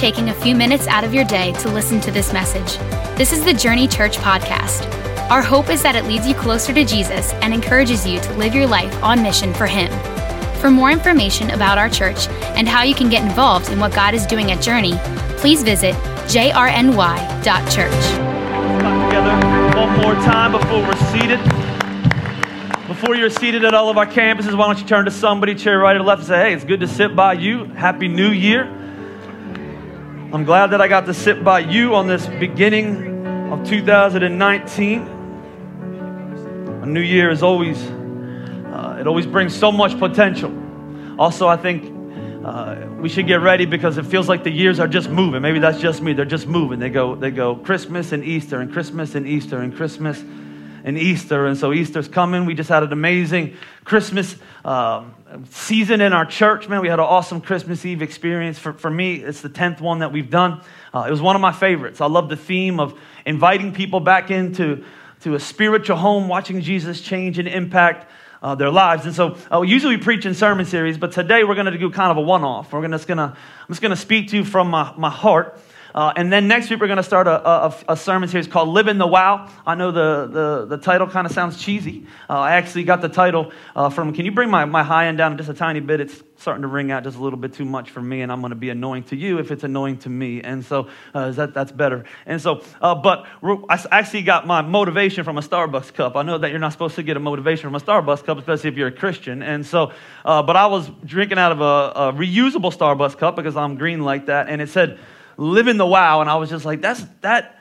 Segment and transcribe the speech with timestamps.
[0.00, 2.78] taking a few minutes out of your day to listen to this message.
[3.18, 4.88] This is the Journey Church podcast.
[5.30, 8.54] Our hope is that it leads you closer to Jesus and encourages you to live
[8.54, 9.92] your life on mission for Him.
[10.58, 14.14] For more information about our church and how you can get involved in what God
[14.14, 14.94] is doing at Journey,
[15.36, 17.44] please visit jrny.church.
[19.04, 19.34] Together
[19.78, 21.40] one more time before we're seated.
[22.86, 25.78] Before you're seated at all of our campuses, why don't you turn to somebody, chair
[25.78, 27.64] right or left, and say, hey, it's good to sit by you.
[27.64, 28.78] Happy New Year.
[30.32, 35.00] I'm glad that I got to sit by you on this beginning of 2019.
[36.82, 40.56] A new year is always, uh, it always brings so much potential.
[41.18, 41.92] Also, I think
[42.44, 45.42] uh, we should get ready because it feels like the years are just moving.
[45.42, 46.12] Maybe that's just me.
[46.12, 46.78] They're just moving.
[46.78, 50.22] They go, they go Christmas and Easter and Christmas and Easter and Christmas
[50.84, 51.46] and Easter.
[51.46, 52.46] And so Easter's coming.
[52.46, 55.14] We just had an amazing Christmas um,
[55.50, 56.80] season in our church, man.
[56.80, 58.58] We had an awesome Christmas Eve experience.
[58.58, 60.62] For, for me, it's the 10th one that we've done.
[60.92, 62.00] Uh, it was one of my favorites.
[62.00, 64.84] I love the theme of inviting people back into
[65.20, 68.10] to a spiritual home, watching Jesus change and impact
[68.42, 69.04] uh, their lives.
[69.04, 71.90] And so uh, usually we preach in sermon series, but today we're going to do
[71.90, 72.72] kind of a one-off.
[72.72, 75.10] We're gonna, just going to, I'm just going to speak to you from my, my
[75.10, 75.60] heart.
[75.94, 78.68] Uh, and then next week, we're going to start a, a, a, sermon series called
[78.68, 79.48] Living the Wow.
[79.66, 82.06] I know the, the, the title kind of sounds cheesy.
[82.28, 85.18] Uh, I actually got the title uh, from, can you bring my, my high end
[85.18, 86.00] down just a tiny bit?
[86.00, 88.40] It's starting to ring out just a little bit too much for me, and I'm
[88.40, 90.40] going to be annoying to you if it's annoying to me.
[90.40, 92.04] And so uh, that, that's better.
[92.24, 96.16] And so, uh, but I actually got my motivation from a Starbucks cup.
[96.16, 98.70] I know that you're not supposed to get a motivation from a Starbucks cup, especially
[98.70, 99.42] if you're a Christian.
[99.42, 99.92] And so,
[100.24, 104.00] uh, but I was drinking out of a, a reusable Starbucks cup because I'm green
[104.00, 104.98] like that, and it said,
[105.40, 106.20] living the wow.
[106.20, 107.56] And I was just like, that's that.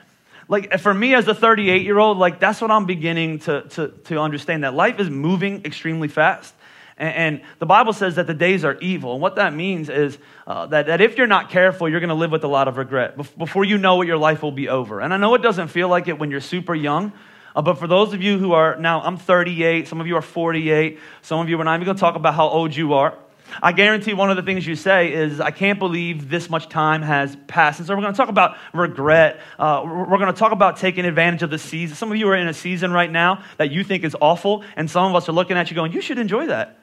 [0.47, 3.87] Like for me as a 38 year old, like that's what I'm beginning to, to,
[4.05, 6.53] to understand that life is moving extremely fast.
[6.97, 9.13] And, and the Bible says that the days are evil.
[9.13, 12.15] And what that means is uh, that, that if you're not careful, you're going to
[12.15, 13.15] live with a lot of regret.
[13.37, 14.99] Before you know it, your life will be over.
[14.99, 17.13] And I know it doesn't feel like it when you're super young.
[17.55, 20.21] Uh, but for those of you who are now, I'm 38, some of you are
[20.21, 23.15] 48, some of you are not even going to talk about how old you are.
[23.61, 27.01] I guarantee one of the things you say is, I can't believe this much time
[27.01, 27.79] has passed.
[27.79, 29.39] And so we're going to talk about regret.
[29.57, 31.95] Uh, we're going to talk about taking advantage of the season.
[31.95, 34.89] Some of you are in a season right now that you think is awful, and
[34.89, 36.78] some of us are looking at you going, You should enjoy that.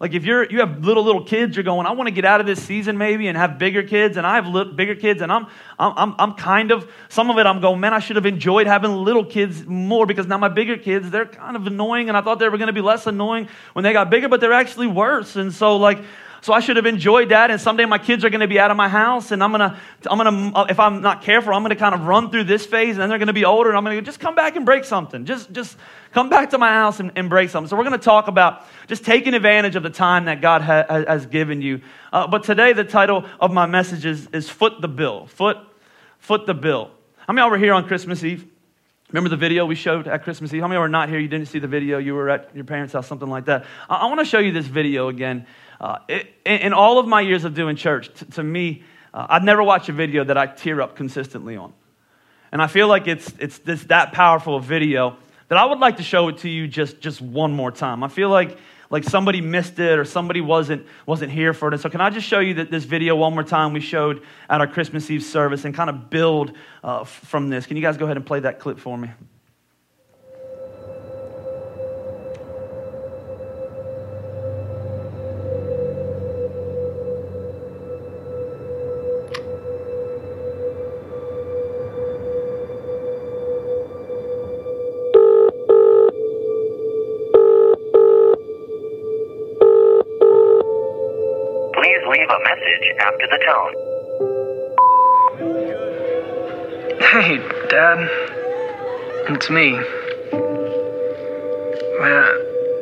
[0.00, 2.40] Like if you're you have little little kids, you're going, I want to get out
[2.40, 5.30] of this season maybe and have bigger kids, and I have little, bigger kids, and
[5.30, 5.46] I'm
[5.78, 8.92] I'm I'm kind of some of it I'm going, man, I should have enjoyed having
[8.92, 12.38] little kids more because now my bigger kids they're kind of annoying, and I thought
[12.38, 15.36] they were going to be less annoying when they got bigger, but they're actually worse,
[15.36, 15.98] and so like
[16.42, 17.50] so I should have enjoyed that.
[17.50, 19.70] And someday my kids are going to be out of my house, and I'm going
[19.70, 19.78] to,
[20.10, 22.64] I'm going to, if I'm not careful, I'm going to kind of run through this
[22.64, 24.56] phase, and then they're going to be older, and I'm going to just come back
[24.56, 25.24] and break something.
[25.24, 25.76] Just, just
[26.12, 27.68] come back to my house and, and break something.
[27.68, 30.86] So we're going to talk about just taking advantage of the time that God ha-
[30.88, 31.82] has given you.
[32.12, 35.58] Uh, but today the title of my message is, is "Foot the Bill." Foot,
[36.18, 36.90] foot the bill.
[37.26, 38.46] How many of y'all were here on Christmas Eve?
[39.12, 40.62] Remember the video we showed at Christmas Eve?
[40.62, 41.18] How many are not here?
[41.18, 41.98] You didn't see the video.
[41.98, 43.64] You were at your parents' house, something like that.
[43.88, 45.46] I, I want to show you this video again.
[45.80, 49.44] Uh, it, in all of my years of doing church, t- to me, uh, I've
[49.44, 51.72] never watched a video that I tear up consistently on.
[52.52, 55.16] And I feel like it's, it's that powerful a video
[55.48, 58.04] that I would like to show it to you just, just one more time.
[58.04, 58.58] I feel like,
[58.90, 61.74] like somebody missed it or somebody wasn't, wasn't here for it.
[61.74, 64.22] And so, can I just show you that this video one more time we showed
[64.48, 66.52] at our Christmas Eve service and kind of build
[66.84, 67.66] uh, from this?
[67.66, 69.10] Can you guys go ahead and play that clip for me?
[99.40, 99.72] It's me.
[99.72, 99.82] Man,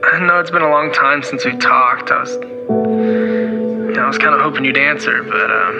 [0.03, 2.11] I know it's been a long time since we talked.
[2.11, 5.77] I was, you know, I was kind of hoping you'd answer, but um,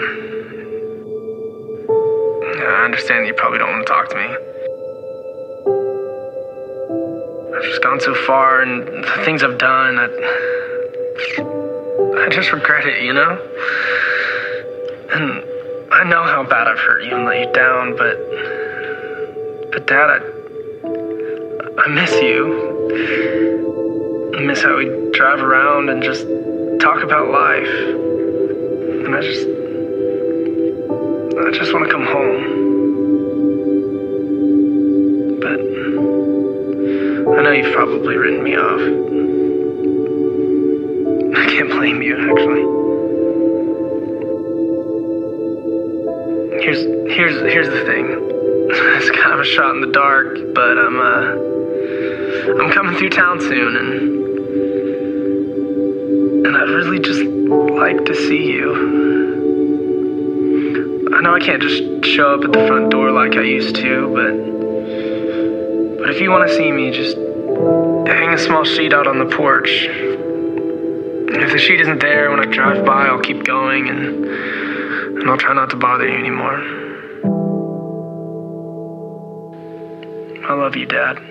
[2.63, 4.23] I understand that you probably don't want to talk to me.
[7.57, 10.05] I've just gone so far, and the things I've done, I,
[12.23, 13.37] I just regret it, you know.
[15.11, 15.43] And
[15.91, 18.15] I know how bad I've hurt you and let you down, but.
[19.73, 20.38] But, Dad, I.
[21.89, 22.45] Miss you.
[24.35, 26.21] I miss how we drive around and just
[26.79, 27.67] talk about life.
[29.05, 29.47] And I just.
[31.35, 32.59] I just want to come home.
[35.39, 35.59] But.
[37.39, 38.81] I know you've probably written me off.
[41.37, 42.69] I can't blame you, actually.
[46.61, 46.83] here's
[47.15, 48.27] here's here's the thing.
[48.99, 51.48] It's kind of a shot in the dark, but I'm uh
[52.57, 54.19] I'm coming through town soon and
[56.47, 58.73] and I'd really just like to see you.
[61.13, 64.07] I know I can't just show up at the front door like I used to,
[64.15, 67.15] but but if you want to see me, just
[68.07, 69.85] hang a small sheet out on the porch.
[69.85, 75.29] And if the sheet isn't there when I drive by, I'll keep going and and
[75.29, 76.57] I'll try not to bother you anymore.
[80.49, 81.28] I love you, Dad.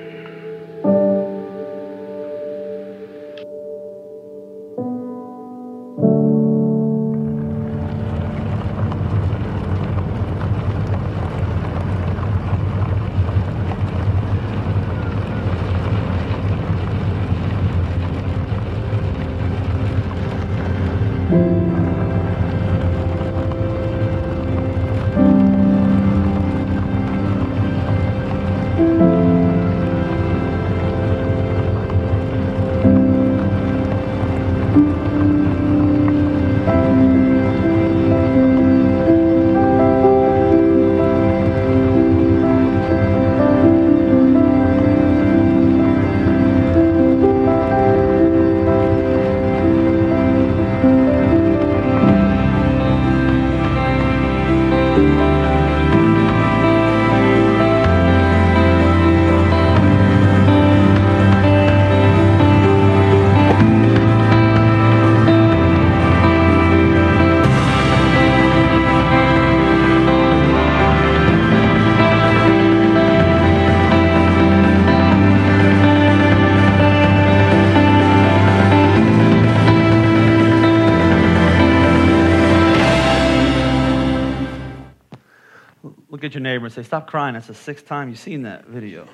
[86.59, 87.35] Neighbor and say, Stop crying.
[87.35, 89.07] That's the sixth time you've seen that video.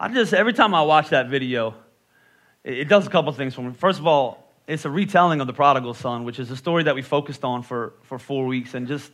[0.00, 1.74] I just, every time I watch that video,
[2.64, 3.72] it, it does a couple things for me.
[3.72, 6.94] First of all, it's a retelling of the prodigal son, which is a story that
[6.94, 9.10] we focused on for, for four weeks, and just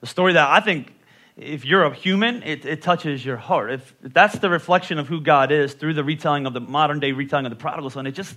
[0.00, 0.92] the story that I think
[1.36, 3.70] if you're a human, it, it touches your heart.
[3.70, 7.00] If, if that's the reflection of who God is through the retelling of the modern
[7.00, 8.36] day retelling of the prodigal son, it just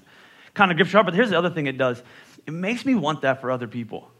[0.53, 1.07] kind of grips your heart.
[1.07, 2.01] But here's the other thing it does
[2.45, 4.11] it makes me want that for other people.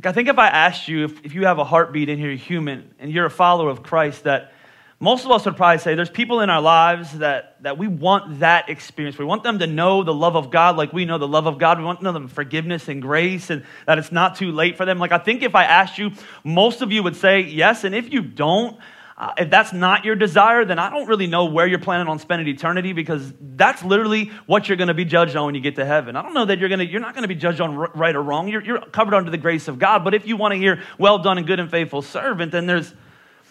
[0.00, 2.32] Like, I think if I asked you if, if you have a heartbeat and you're
[2.32, 4.54] human and you're a follower of Christ, that
[4.98, 8.40] most of us would probably say there's people in our lives that, that we want
[8.40, 9.18] that experience.
[9.18, 11.58] We want them to know the love of God like we know the love of
[11.58, 11.76] God.
[11.76, 14.98] We want them forgiveness and grace and that it's not too late for them.
[14.98, 16.12] Like, I think if I asked you,
[16.44, 17.84] most of you would say yes.
[17.84, 18.78] And if you don't,
[19.20, 22.18] uh, if that's not your desire, then I don't really know where you're planning on
[22.18, 25.76] spending eternity because that's literally what you're going to be judged on when you get
[25.76, 26.16] to heaven.
[26.16, 28.16] I don't know that you're going to, you're not going to be judged on right
[28.16, 28.48] or wrong.
[28.48, 30.04] You're, you're covered under the grace of God.
[30.04, 32.94] But if you want to hear, well done and good and faithful servant, then there's,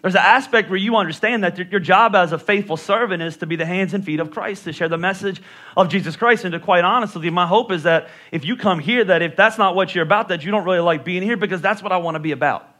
[0.02, 3.46] there's an aspect where you understand that your job as a faithful servant is to
[3.46, 5.40] be the hands and feet of Christ, to share the message
[5.78, 6.46] of Jesus Christ.
[6.46, 9.60] And to quite honestly, my hope is that if you come here, that if that's
[9.60, 11.98] not what you're about, that you don't really like being here because that's what I
[11.98, 12.79] want to be about.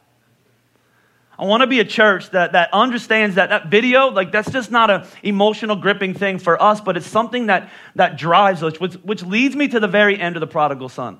[1.40, 4.70] I want to be a church that, that understands that that video, like that's just
[4.70, 8.92] not an emotional gripping thing for us, but it's something that, that drives us, which,
[8.96, 11.18] which leads me to the very end of the prodigal son.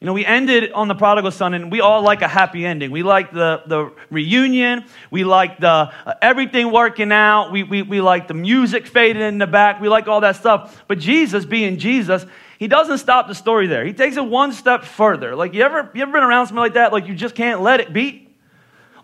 [0.00, 2.90] You know, we ended on the prodigal son, and we all like a happy ending.
[2.90, 4.86] We like the, the reunion.
[5.10, 7.52] We like the uh, everything working out.
[7.52, 9.82] We, we, we like the music fading in the back.
[9.82, 10.82] We like all that stuff.
[10.88, 12.24] But Jesus, being Jesus,
[12.58, 13.84] he doesn't stop the story there.
[13.84, 15.36] He takes it one step further.
[15.36, 16.90] Like, you ever, you ever been around something like that?
[16.92, 18.25] Like, you just can't let it be?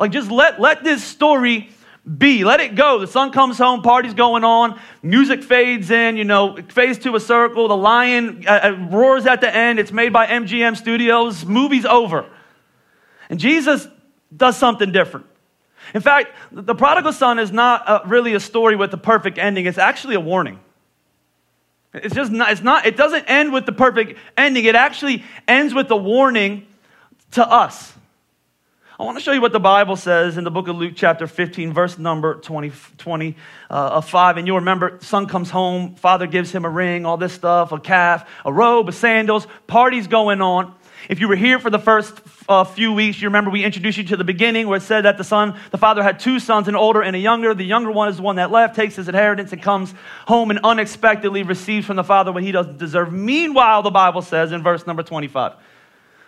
[0.02, 1.70] Like, just let, let this story
[2.18, 2.42] be.
[2.42, 2.98] Let it go.
[2.98, 7.14] The son comes home, party's going on, music fades in, you know, it fades to
[7.14, 7.68] a circle.
[7.68, 9.78] The lion uh, uh roars at the end.
[9.78, 11.44] It's made by MGM Studios.
[11.44, 12.28] Movie's over.
[13.30, 13.86] And Jesus
[14.36, 15.26] does something different.
[15.94, 19.66] In fact, the prodigal son is not a, really a story with the perfect ending,
[19.66, 20.58] it's actually a warning.
[21.94, 24.64] It's just not, it's not, it doesn't end with the perfect ending.
[24.64, 26.66] It actually ends with a warning
[27.32, 27.92] to us.
[29.02, 31.26] I want to show you what the Bible says in the book of Luke, chapter
[31.26, 33.36] 15, verse number 20, 20
[33.68, 34.36] uh, of 5.
[34.36, 37.80] And you'll remember, son comes home, father gives him a ring, all this stuff, a
[37.80, 40.72] calf, a robe, a sandals, parties going on.
[41.08, 42.16] If you were here for the first
[42.48, 45.18] uh, few weeks, you remember we introduced you to the beginning where it said that
[45.18, 47.54] the son, the father had two sons, an older and a younger.
[47.54, 49.92] The younger one is the one that left, takes his inheritance, and comes
[50.28, 53.12] home and unexpectedly receives from the father what he doesn't deserve.
[53.12, 55.54] Meanwhile, the Bible says in verse number 25,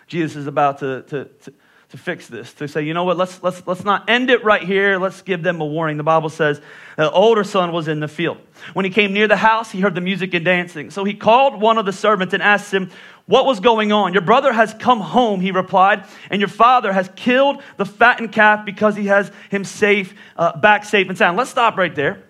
[0.07, 1.53] Jesus is about to, to, to
[1.89, 4.63] to fix this, to say, you know what, let's, let's, let's not end it right
[4.63, 4.97] here.
[4.97, 5.97] Let's give them a warning.
[5.97, 6.59] The Bible says
[6.97, 8.37] the older son was in the field.
[8.73, 10.89] When he came near the house, he heard the music and dancing.
[10.89, 12.89] So he called one of the servants and asked him,
[13.27, 14.13] What was going on?
[14.13, 18.65] Your brother has come home, he replied, and your father has killed the fattened calf
[18.65, 21.37] because he has him safe, uh, back safe and sound.
[21.37, 22.23] Let's stop right there.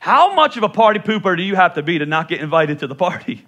[0.00, 2.80] How much of a party pooper do you have to be to not get invited
[2.80, 3.46] to the party?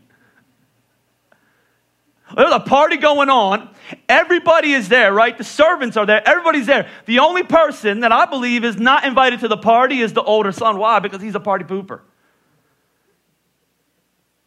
[2.36, 3.70] There's a party going on.
[4.08, 5.36] Everybody is there, right?
[5.36, 6.26] The servants are there.
[6.26, 6.88] Everybody's there.
[7.06, 10.52] The only person that I believe is not invited to the party is the older
[10.52, 10.78] son.
[10.78, 10.98] Why?
[10.98, 12.00] Because he's a party pooper.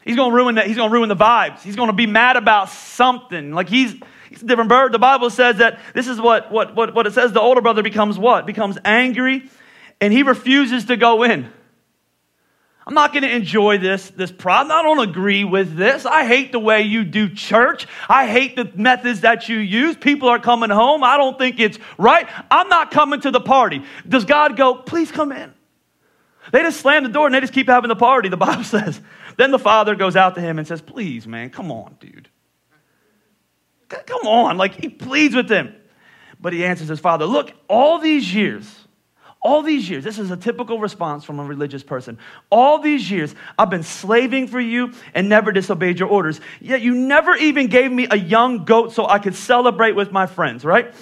[0.03, 0.67] He's going to ruin that.
[0.67, 1.62] He's to ruin the vibes.
[1.62, 3.51] He's going to be mad about something.
[3.51, 3.94] Like he's,
[4.29, 4.94] he's a different bird.
[4.94, 7.34] The Bible says that this is what, what, what, what it says.
[7.34, 8.46] The older brother becomes what?
[8.46, 9.50] Becomes angry
[10.00, 11.51] and he refuses to go in.
[12.88, 14.72] I'm not going to enjoy this, this problem.
[14.72, 16.06] I don't agree with this.
[16.06, 17.86] I hate the way you do church.
[18.08, 19.98] I hate the methods that you use.
[19.98, 21.03] People are coming home.
[21.03, 22.29] I don't think it's right.
[22.50, 23.84] I'm not coming to the party.
[24.08, 25.53] Does God go, please come in?
[26.53, 29.01] They just slam the door and they just keep having the party, the Bible says.
[29.36, 32.29] Then the father goes out to him and says, please, man, come on, dude.
[33.89, 34.56] Come on.
[34.56, 35.75] Like he pleads with him.
[36.39, 38.87] But he answers his father, look, all these years,
[39.41, 42.17] all these years, this is a typical response from a religious person.
[42.50, 46.41] All these years, I've been slaving for you and never disobeyed your orders.
[46.60, 50.25] Yet you never even gave me a young goat so I could celebrate with my
[50.25, 50.94] friends, right?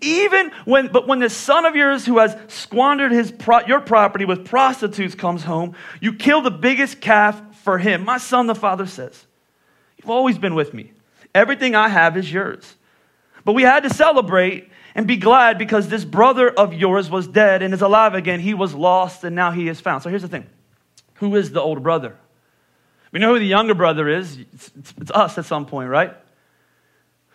[0.00, 4.24] Even when, but when this son of yours who has squandered his pro, your property
[4.24, 8.04] with prostitutes comes home, you kill the biggest calf for him.
[8.04, 9.26] My son, the father says,
[9.98, 10.92] You've always been with me.
[11.34, 12.76] Everything I have is yours.
[13.44, 17.62] But we had to celebrate and be glad because this brother of yours was dead
[17.62, 18.40] and is alive again.
[18.40, 20.02] He was lost and now he is found.
[20.02, 20.46] So here's the thing
[21.14, 22.16] who is the older brother?
[23.12, 24.38] We know who the younger brother is.
[24.38, 26.14] It's, it's, it's, us at some point, right?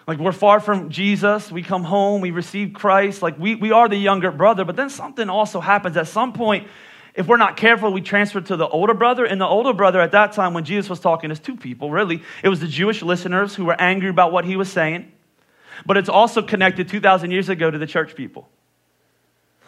[0.08, 1.52] Like we're far from Jesus.
[1.52, 3.22] We come home, we receive Christ.
[3.22, 5.98] Like we, we are the younger brother, but then something also happens.
[5.98, 6.68] At some point,
[7.16, 9.26] if we're not careful, we transfer to the older brother.
[9.26, 12.22] And the older brother at that time, when Jesus was talking, is two people, really.
[12.44, 15.12] It was the Jewish listeners who were angry about what he was saying
[15.86, 18.48] but it's also connected 2,000 years ago to the church people.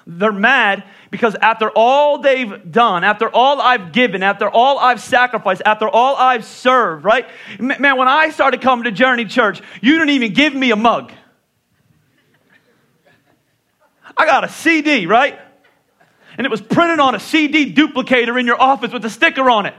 [0.09, 5.61] They're mad because after all they've done, after all I've given, after all I've sacrificed,
[5.65, 7.27] after all I've served, right?
[7.59, 11.11] Man, when I started coming to Journey Church, you didn't even give me a mug.
[14.15, 15.37] I got a CD, right?
[16.37, 19.65] And it was printed on a CD duplicator in your office with a sticker on
[19.65, 19.75] it.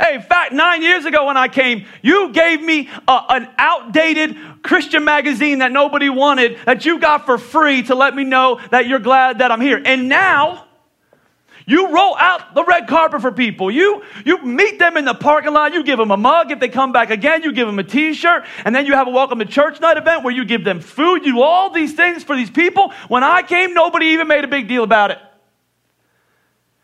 [0.00, 4.34] Hey, in fact, nine years ago when I came, you gave me a, an outdated
[4.62, 8.86] Christian magazine that nobody wanted that you got for free to let me know that
[8.86, 9.80] you're glad that I'm here.
[9.84, 10.66] And now,
[11.66, 13.70] you roll out the red carpet for people.
[13.70, 15.74] You, you meet them in the parking lot.
[15.74, 16.50] You give them a mug.
[16.50, 18.44] If they come back again, you give them a t shirt.
[18.64, 21.26] And then you have a welcome to church night event where you give them food.
[21.26, 22.92] You do all these things for these people.
[23.08, 25.18] When I came, nobody even made a big deal about it.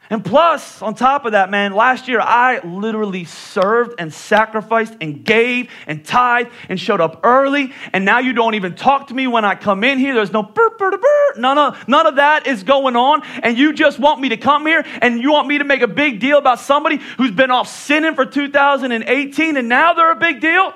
[0.08, 5.24] And plus, on top of that, man, last year I literally served and sacrificed and
[5.24, 7.72] gave and tithed and showed up early.
[7.92, 10.14] And now you don't even talk to me when I come in here.
[10.14, 11.38] There's no burp, burp, burp.
[11.38, 13.22] None of, none of that is going on.
[13.42, 15.88] And you just want me to come here and you want me to make a
[15.88, 20.40] big deal about somebody who's been off sinning for 2018 and now they're a big
[20.40, 20.72] deal?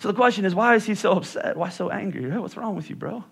[0.00, 1.56] So the question is, why is he so upset?
[1.56, 2.30] Why so angry?
[2.30, 3.24] Hey, what's wrong with you, bro?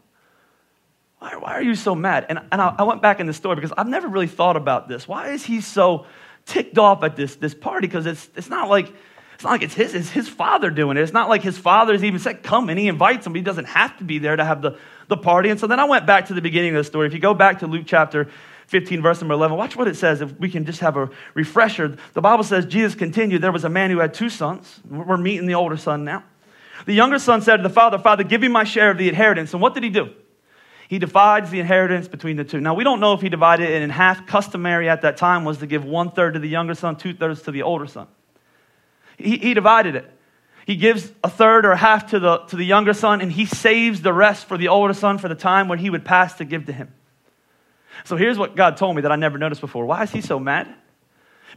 [1.19, 2.27] Why, why are you so mad?
[2.29, 4.89] And, and I, I went back in the story because I've never really thought about
[4.89, 5.09] this.
[5.09, 6.07] Why is he so
[6.47, 7.87] ticked off at this, this party?
[7.87, 8.93] Because it's, it's not like
[9.39, 11.01] it's not like it's his, it's his father doing it.
[11.01, 13.37] It's not like his father's even said, come and he invites him.
[13.37, 15.49] He doesn't have to be there to have the, the party.
[15.49, 17.07] And so then I went back to the beginning of the story.
[17.07, 18.29] If you go back to Luke chapter
[18.67, 20.23] 15, verse number 11, watch what it says.
[20.23, 21.97] If we can just have a refresher.
[22.15, 24.81] The Bible says, Jesus continued, there was a man who had two sons.
[24.91, 26.25] We're meeting the older son now.
[26.87, 29.53] The younger son said to the father, Father, give me my share of the inheritance.
[29.53, 30.15] And what did he do?
[30.89, 32.61] He divides the inheritance between the two.
[32.61, 34.27] Now, we don't know if he divided it in half.
[34.27, 37.43] Customary at that time was to give one third to the younger son, two thirds
[37.43, 38.09] to the older son.
[39.19, 40.11] He, he divided it.
[40.67, 43.45] He gives a third or a half to the, to the younger son, and he
[43.45, 46.47] saves the rest for the older son for the time when he would pass to
[46.47, 46.93] give to him.
[48.05, 49.85] So here's what God told me that I never noticed before.
[49.85, 50.75] Why is he so mad?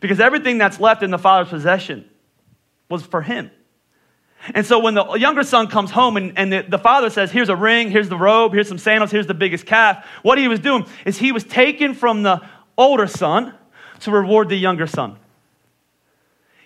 [0.01, 2.09] Because everything that's left in the father's possession
[2.89, 3.51] was for him.
[4.53, 7.49] And so when the younger son comes home and, and the, the, father says, Here's
[7.49, 10.59] a ring, here's the robe, here's some sandals, here's the biggest calf, what he was
[10.59, 12.41] doing is he was taking from the
[12.77, 13.53] older son
[13.99, 15.17] to reward the younger son.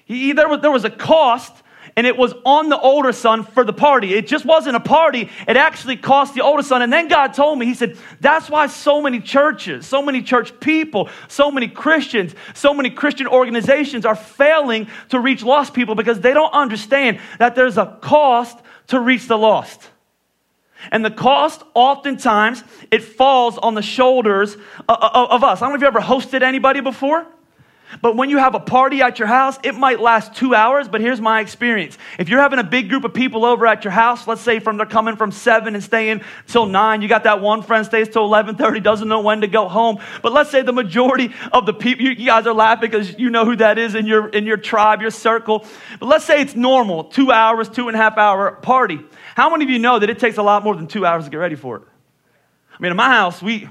[0.05, 1.63] He, there, was, there was a cost
[1.97, 4.13] and it was on the older son for the party.
[4.13, 6.81] It just wasn't a party, it actually cost the older son.
[6.81, 10.59] And then God told me, He said, That's why so many churches, so many church
[10.59, 16.19] people, so many Christians, so many Christian organizations are failing to reach lost people because
[16.19, 19.89] they don't understand that there's a cost to reach the lost.
[20.91, 24.55] And the cost, oftentimes, it falls on the shoulders
[24.87, 25.61] of us.
[25.61, 27.25] I don't know if you ever hosted anybody before.
[28.01, 31.01] But when you have a party at your house, it might last two hours, but
[31.01, 31.97] here's my experience.
[32.19, 34.77] If you're having a big group of people over at your house, let's say from
[34.77, 38.27] they're coming from seven and staying till nine, you got that one friend stays till
[38.27, 39.99] 11:30, doesn't know when to go home.
[40.21, 43.45] But let's say the majority of the people, you guys are laughing because you know
[43.45, 45.65] who that is in your in your tribe, your circle.
[45.99, 48.99] But let's say it's normal, two hours, two and a half hour party.
[49.35, 51.29] How many of you know that it takes a lot more than two hours to
[51.29, 51.83] get ready for it?
[52.73, 53.69] I mean, in my house, we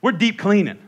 [0.00, 0.78] we're deep cleaning.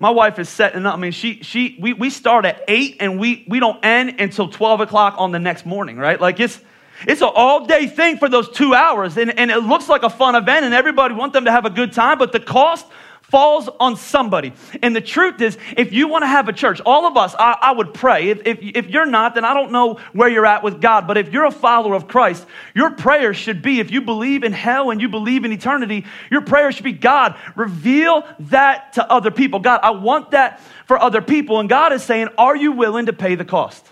[0.00, 0.94] My wife is setting up.
[0.94, 4.48] I mean, she, she, we, we start at eight and we, we don't end until
[4.48, 6.18] 12 o'clock on the next morning, right?
[6.18, 6.58] Like it's,
[7.06, 9.18] it's an all day thing for those two hours.
[9.18, 11.70] And, and it looks like a fun event and everybody want them to have a
[11.70, 12.86] good time, but the cost
[13.30, 14.52] falls on somebody.
[14.82, 17.56] And the truth is, if you want to have a church, all of us, I,
[17.60, 18.28] I, would pray.
[18.30, 21.06] If, if, if you're not, then I don't know where you're at with God.
[21.06, 22.44] But if you're a follower of Christ,
[22.74, 26.42] your prayer should be if you believe in hell and you believe in eternity, your
[26.42, 29.60] prayer should be God, reveal that to other people.
[29.60, 31.60] God, I want that for other people.
[31.60, 33.86] And God is saying, Are you willing to pay the cost?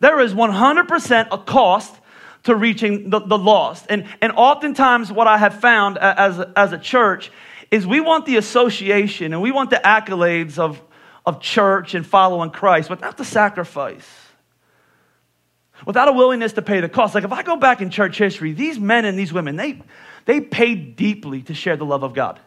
[0.00, 1.94] There is 100% a cost
[2.44, 3.86] to reaching the, the lost.
[3.88, 7.30] And, and oftentimes, what I have found as, as a church
[7.70, 10.80] is we want the association and we want the accolades of,
[11.24, 14.08] of church and following Christ without the sacrifice,
[15.86, 17.14] without a willingness to pay the cost.
[17.14, 19.82] Like if I go back in church history, these men and these women, they,
[20.24, 22.40] they paid deeply to share the love of God.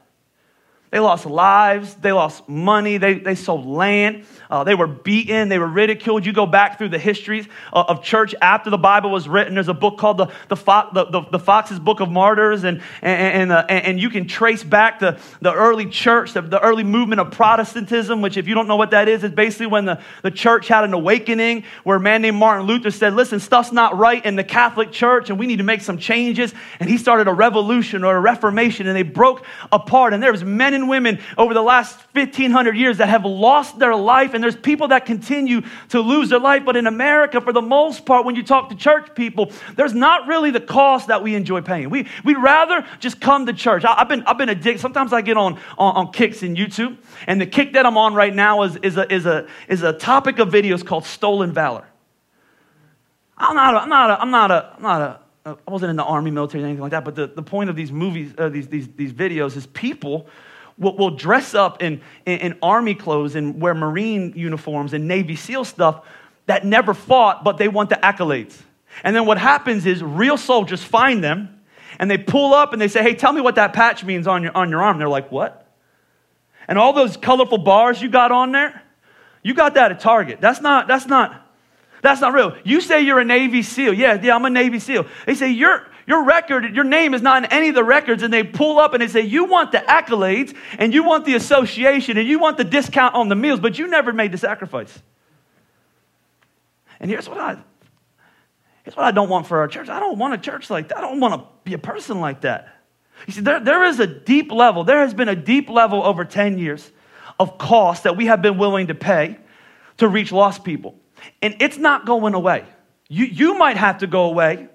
[0.89, 5.59] They lost lives, they lost money, they, they sold land, uh, they were beaten, they
[5.59, 6.25] were ridiculed.
[6.25, 9.55] You go back through the histories of, of church after the Bible was written.
[9.55, 12.81] There's a book called the, the, Fo- the, the, the Foxe's Book of Martyrs, and,
[13.01, 16.83] and, and, uh, and, you can trace back the, the early church, the, the early
[16.83, 19.99] movement of Protestantism, which, if you don't know what that is, is basically when the,
[20.21, 23.97] the church had an awakening where a man named Martin Luther said, Listen, stuff's not
[23.97, 26.53] right in the Catholic Church, and we need to make some changes.
[26.79, 30.13] And he started a revolution or a reformation, and they broke apart.
[30.13, 33.95] And there was men and women over the last 1500 years that have lost their
[33.95, 36.63] life, and there's people that continue to lose their life.
[36.63, 40.27] But in America, for the most part, when you talk to church people, there's not
[40.27, 41.89] really the cost that we enjoy paying.
[41.89, 43.83] We, we'd rather just come to church.
[43.83, 44.79] I, have been, I've been addicted.
[44.79, 46.97] Sometimes I get on, on, on kicks in YouTube,
[47.27, 49.93] and the kick that I'm on right now is, is, a, is, a, is a
[49.93, 51.85] topic of videos called Stolen Valor.
[53.37, 55.95] I'm not a, I'm not a, I'm not a, I'm not a I wasn't in
[55.95, 57.05] the army, military, or anything like that.
[57.05, 60.27] But the, the point of these movies, uh, these, these, these videos is people
[60.77, 65.35] will, will dress up in, in, in army clothes and wear Marine uniforms and Navy
[65.35, 66.05] SEAL stuff
[66.45, 68.57] that never fought, but they want the accolades.
[69.03, 71.61] And then what happens is real soldiers find them
[71.99, 74.43] and they pull up and they say, Hey, tell me what that patch means on
[74.43, 74.97] your, on your arm.
[74.97, 75.65] They're like, What?
[76.67, 78.81] And all those colorful bars you got on there,
[79.43, 80.41] you got that at Target.
[80.41, 81.47] That's not, that's not,
[82.01, 82.55] that's not real.
[82.63, 83.93] You say you're a Navy SEAL.
[83.93, 85.05] Yeah, yeah, I'm a Navy SEAL.
[85.25, 88.33] They say, You're, your record, your name is not in any of the records, and
[88.33, 92.17] they pull up and they say, You want the accolades, and you want the association,
[92.17, 94.97] and you want the discount on the meals, but you never made the sacrifice.
[97.01, 97.57] And here's what I
[98.83, 99.89] here's what I don't want for our church.
[99.89, 100.97] I don't want a church like that.
[100.97, 102.69] I don't want to be a person like that.
[103.25, 106.23] You see, there, there is a deep level, there has been a deep level over
[106.23, 106.89] 10 years
[107.37, 109.37] of cost that we have been willing to pay
[109.97, 110.95] to reach lost people.
[111.41, 112.63] And it's not going away.
[113.09, 114.69] You, you might have to go away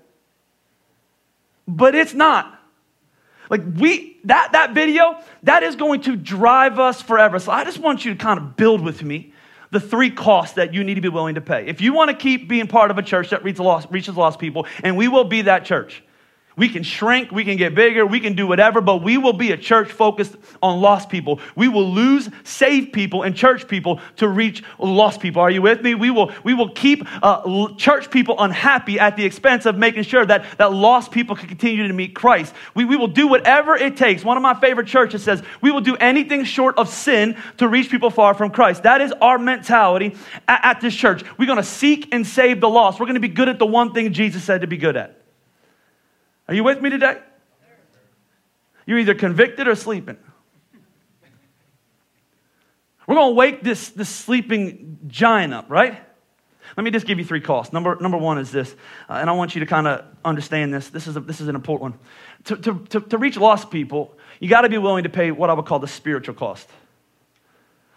[1.66, 2.58] but it's not.
[3.50, 7.38] Like we that that video that is going to drive us forever.
[7.38, 9.34] So I just want you to kind of build with me
[9.70, 11.66] the three costs that you need to be willing to pay.
[11.66, 14.38] If you want to keep being part of a church that reaches lost, reaches lost
[14.38, 16.02] people, and we will be that church.
[16.56, 19.52] We can shrink, we can get bigger, we can do whatever, but we will be
[19.52, 21.40] a church focused on lost people.
[21.56, 25.40] We will lose saved people and church people to reach lost people.
[25.40, 25.94] Are you with me?
[25.94, 30.26] We will, we will keep uh, church people unhappy at the expense of making sure
[30.26, 32.54] that, that lost people can continue to meet Christ.
[32.74, 34.22] We, we will do whatever it takes.
[34.22, 37.90] One of my favorite churches says, we will do anything short of sin to reach
[37.90, 38.82] people far from Christ.
[38.82, 41.22] That is our mentality at, at this church.
[41.38, 43.00] We're going to seek and save the lost.
[43.00, 45.21] We're going to be good at the one thing Jesus said to be good at.
[46.48, 47.18] Are you with me today?
[48.86, 50.16] You're either convicted or sleeping.
[53.06, 56.00] We're going to wake this, this sleeping giant up, right?
[56.76, 57.72] Let me just give you three costs.
[57.72, 58.74] Number, number one is this,
[59.08, 60.88] uh, and I want you to kind of understand this.
[60.88, 62.00] This is, a, this is an important one.
[62.44, 65.50] To, to, to, to reach lost people, you got to be willing to pay what
[65.50, 66.68] I would call the spiritual cost.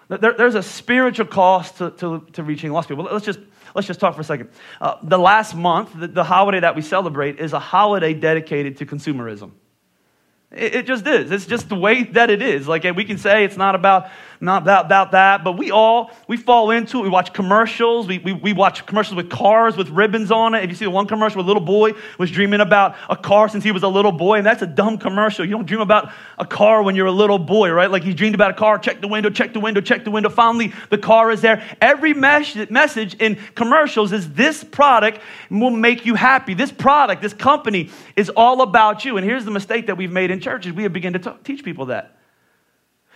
[0.07, 3.05] There, there's a spiritual cost to, to, to reaching lost people.
[3.05, 3.39] Let's just
[3.75, 4.49] let's just talk for a second.
[4.81, 8.85] Uh, the last month, the, the, holiday that we celebrate is a holiday dedicated to
[8.85, 9.51] consumerism.
[10.51, 11.29] It, it, just is.
[11.29, 12.67] It's just the way that it is.
[12.67, 14.09] Like we can say it's not about
[14.41, 17.03] not about, about that, but we all, we fall into it.
[17.03, 18.07] We watch commercials.
[18.07, 20.63] We, we, we watch commercials with cars with ribbons on it.
[20.63, 23.49] If you see the one commercial where a little boy was dreaming about a car
[23.49, 25.45] since he was a little boy, and that's a dumb commercial.
[25.45, 27.89] You don't dream about a car when you're a little boy, right?
[27.89, 30.29] Like he dreamed about a car, check the window, check the window, check the window.
[30.29, 31.63] Finally, the car is there.
[31.81, 35.19] Every mes- message in commercials is this product
[35.49, 36.53] will make you happy.
[36.53, 39.17] This product, this company is all about you.
[39.17, 40.73] And here's the mistake that we've made in churches.
[40.73, 42.15] We have begun to t- teach people that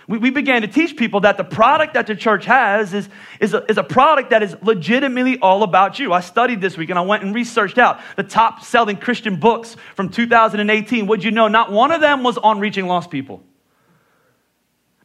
[0.10, 3.08] we, we began to teach people that the product that the church has is,
[3.40, 6.12] is, a, is a product that is legitimately all about you.
[6.14, 9.76] I studied this week and I went and researched out the top selling Christian books
[9.96, 11.06] from 2018.
[11.06, 13.44] Would you know, not one of them was on reaching lost people.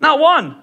[0.00, 0.62] Not one.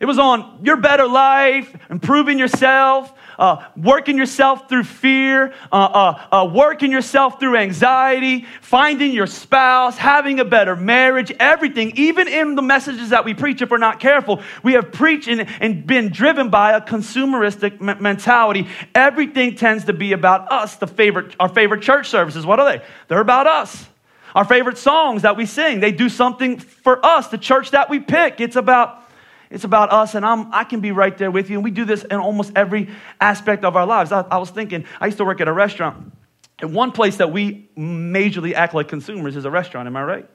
[0.00, 6.20] It was on your better life, improving yourself, uh, working yourself through fear, uh, uh,
[6.32, 12.56] uh, working yourself through anxiety, finding your spouse, having a better marriage, everything, even in
[12.56, 16.10] the messages that we preach, if we're not careful, we have preached and, and been
[16.10, 18.66] driven by a consumeristic m- mentality.
[18.96, 22.44] Everything tends to be about us, the favorite, our favorite church services.
[22.44, 22.84] What are they?
[23.06, 23.86] They're about us.
[24.34, 27.28] Our favorite songs that we sing, they do something for us.
[27.28, 29.03] The church that we pick, it's about
[29.50, 31.56] it's about us, and I'm, I can be right there with you.
[31.56, 32.88] And we do this in almost every
[33.20, 34.12] aspect of our lives.
[34.12, 36.12] I, I was thinking, I used to work at a restaurant.
[36.60, 39.86] And one place that we majorly act like consumers is a restaurant.
[39.86, 40.30] Am I right?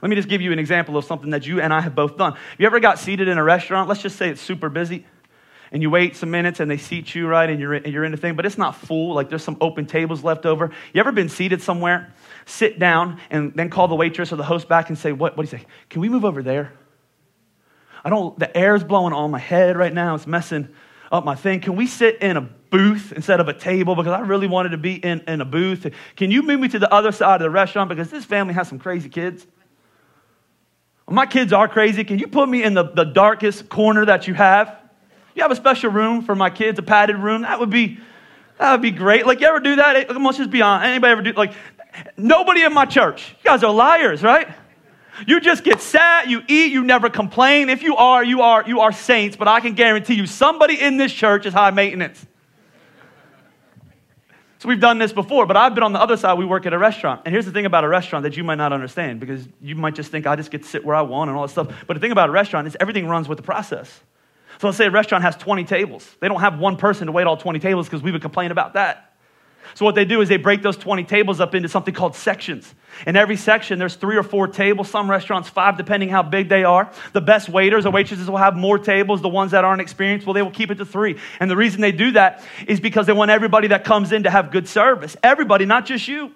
[0.00, 2.16] Let me just give you an example of something that you and I have both
[2.16, 2.36] done.
[2.58, 3.88] You ever got seated in a restaurant?
[3.88, 5.04] Let's just say it's super busy.
[5.70, 8.12] And you wait some minutes and they seat you right and you're, and you're in
[8.12, 9.14] the thing, but it's not full.
[9.14, 10.70] Like there's some open tables left over.
[10.92, 12.14] You ever been seated somewhere,
[12.46, 15.44] sit down, and then call the waitress or the host back and say, What, what
[15.44, 15.66] do you say?
[15.90, 16.72] Can we move over there?
[18.04, 20.14] I don't, the air's blowing on my head right now.
[20.14, 20.68] It's messing
[21.10, 21.60] up my thing.
[21.60, 23.94] Can we sit in a booth instead of a table?
[23.94, 25.86] Because I really wanted to be in, in a booth.
[26.16, 27.88] Can you move me to the other side of the restaurant?
[27.88, 29.46] Because this family has some crazy kids.
[31.08, 32.04] My kids are crazy.
[32.04, 34.76] Can you put me in the, the darkest corner that you have?
[35.34, 37.42] You have a special room for my kids, a padded room.
[37.42, 37.98] That would be,
[38.58, 39.26] that would be great.
[39.26, 40.10] Like, you ever do that?
[40.14, 40.86] Let's just be honest.
[40.86, 41.54] Anybody ever do, like,
[42.16, 43.34] nobody in my church.
[43.38, 44.48] You guys are liars, right?
[45.26, 47.68] You just get sat, you eat, you never complain.
[47.68, 50.96] If you are, you are, you are saints, but I can guarantee you somebody in
[50.96, 52.24] this church is high maintenance.
[54.60, 56.36] So we've done this before, but I've been on the other side.
[56.36, 57.22] We work at a restaurant.
[57.24, 59.94] And here's the thing about a restaurant that you might not understand because you might
[59.94, 61.72] just think I just get to sit where I want and all that stuff.
[61.86, 64.00] But the thing about a restaurant is everything runs with the process.
[64.60, 66.16] So let's say a restaurant has 20 tables.
[66.18, 68.72] They don't have one person to wait all 20 tables because we would complain about
[68.72, 69.14] that.
[69.74, 72.74] So what they do is they break those 20 tables up into something called sections.
[73.06, 74.90] In every section, there's three or four tables.
[74.90, 76.90] Some restaurants, five, depending how big they are.
[77.12, 79.22] The best waiters or waitresses will have more tables.
[79.22, 81.18] The ones that aren't experienced, well, they will keep it to three.
[81.40, 84.30] And the reason they do that is because they want everybody that comes in to
[84.30, 85.16] have good service.
[85.22, 86.32] Everybody, not just you.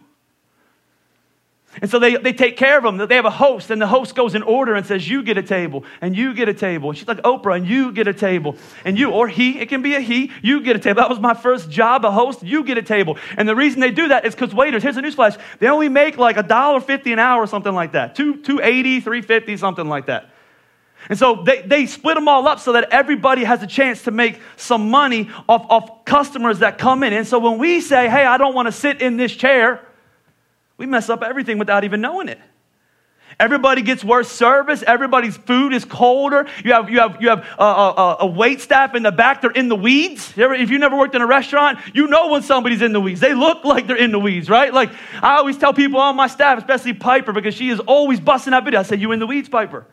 [1.81, 2.99] And so they, they take care of them.
[3.09, 5.43] They have a host, and the host goes in order and says, You get a
[5.43, 6.91] table, and you get a table.
[6.91, 8.57] And she's like, Oprah, and you get a table.
[8.85, 11.01] And you, or he, it can be a he, you get a table.
[11.01, 13.17] That was my first job, a host, you get a table.
[13.39, 16.19] And the reason they do that is because waiters, here's a newsflash, they only make
[16.19, 18.15] like a dollar fifty an hour or something like that.
[18.15, 20.29] Two, 280, 350, something like that.
[21.09, 24.11] And so they, they split them all up so that everybody has a chance to
[24.11, 27.13] make some money off, off customers that come in.
[27.13, 29.81] And so when we say, hey, I don't want to sit in this chair,
[30.77, 32.41] we mess up everything without even knowing it.
[33.41, 34.83] Everybody gets worse service.
[34.87, 36.47] Everybody's food is colder.
[36.65, 39.41] You have, you have, you have a, a, a wait staff in the back.
[39.41, 40.35] They're in the weeds.
[40.37, 43.21] If you never worked in a restaurant, you know when somebody's in the weeds.
[43.21, 44.73] They look like they're in the weeds, right?
[44.73, 44.91] Like
[45.23, 48.65] I always tell people on my staff, especially Piper, because she is always busting that
[48.65, 48.81] video.
[48.81, 49.87] I say, you in the weeds, Piper.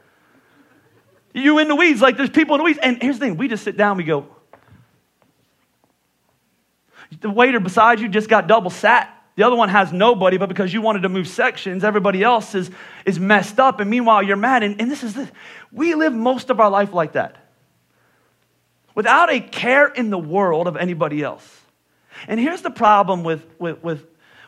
[1.34, 2.02] You in the weeds.
[2.02, 2.80] Like there's people in the weeds.
[2.82, 3.38] And here's the thing.
[3.38, 3.98] We just sit down.
[3.98, 4.28] We go,
[7.22, 9.16] the waiter beside you just got double sat.
[9.40, 12.70] The other one has nobody, but because you wanted to move sections, everybody else is,
[13.06, 13.80] is messed up.
[13.80, 14.64] And meanwhile, you're mad.
[14.64, 15.18] And, and this is.
[15.72, 17.38] We live most of our life like that
[18.96, 21.62] without a care in the world of anybody else.
[22.28, 24.06] And here's the problem with, with, with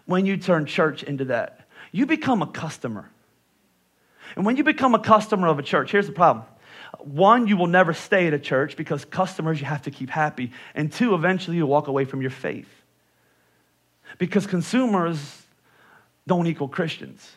[0.08, 3.10] when you turn church into that you become a customer.
[4.36, 6.44] And when you become a customer of a church, here's the problem.
[7.00, 10.52] One, you will never stay at a church because customers you have to keep happy.
[10.76, 12.68] And two, eventually you walk away from your faith
[14.18, 15.42] because consumers
[16.28, 17.30] don't equal Christians.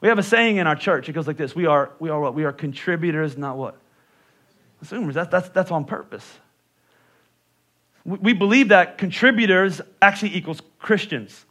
[0.00, 1.08] We have a saying in our church.
[1.08, 2.34] It goes like this: We are, we are what?
[2.34, 3.76] We are contributors, not what?
[4.80, 5.14] Consumers.
[5.14, 6.28] That's, that's, that's on purpose.
[8.04, 11.46] We, we believe that contributors actually equals Christians.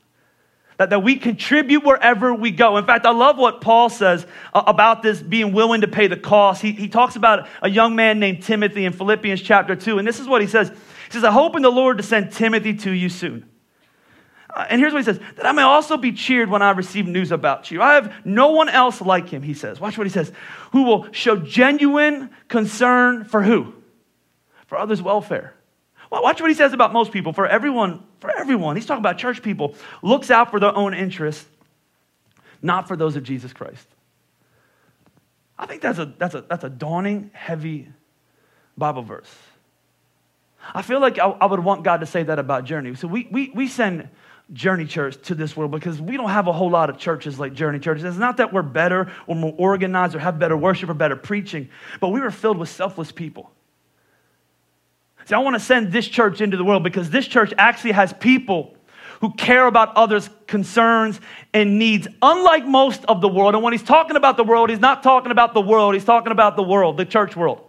[0.78, 2.76] That, that we contribute wherever we go.
[2.78, 6.18] In fact, I love what Paul says uh, about this being willing to pay the
[6.18, 6.62] cost.
[6.62, 10.20] He, he talks about a young man named Timothy in Philippians chapter 2, and this
[10.20, 10.70] is what he says.
[10.70, 13.51] He says, I hope in the Lord to send Timothy to you soon
[14.54, 17.08] Uh, and here's what he says that I may also be cheered when I receive
[17.08, 17.82] news about you.
[17.82, 19.80] I have no one else like him, he says.
[19.80, 20.32] Watch what he says.
[20.72, 23.74] Who will show genuine concern for who?
[24.68, 25.54] For others' welfare.
[26.10, 27.32] Well, watch what he says about most people.
[27.32, 31.48] For everyone, for everyone, he's talking about church people, looks out for their own interests,
[32.62, 33.88] not for those of Jesus Christ.
[35.58, 37.88] I think that's a, that's a, that's a dawning, heavy
[38.78, 39.34] Bible verse.
[40.74, 42.96] I feel like I, I would want God to say that about Journey.
[42.96, 44.10] So we, we, we send
[44.54, 47.54] Journey Church to this world because we don't have a whole lot of churches like
[47.54, 48.04] Journey Churches.
[48.04, 51.70] It's not that we're better or more organized or have better worship or better preaching,
[52.00, 53.52] but we were filled with selfless people.
[55.26, 58.12] See, I want to send this church into the world because this church actually has
[58.14, 58.76] people
[59.22, 61.22] who care about others' concerns
[61.54, 63.54] and needs, unlike most of the world.
[63.54, 66.32] And when he's talking about the world, he's not talking about the world, he's talking
[66.32, 67.68] about the world, the church world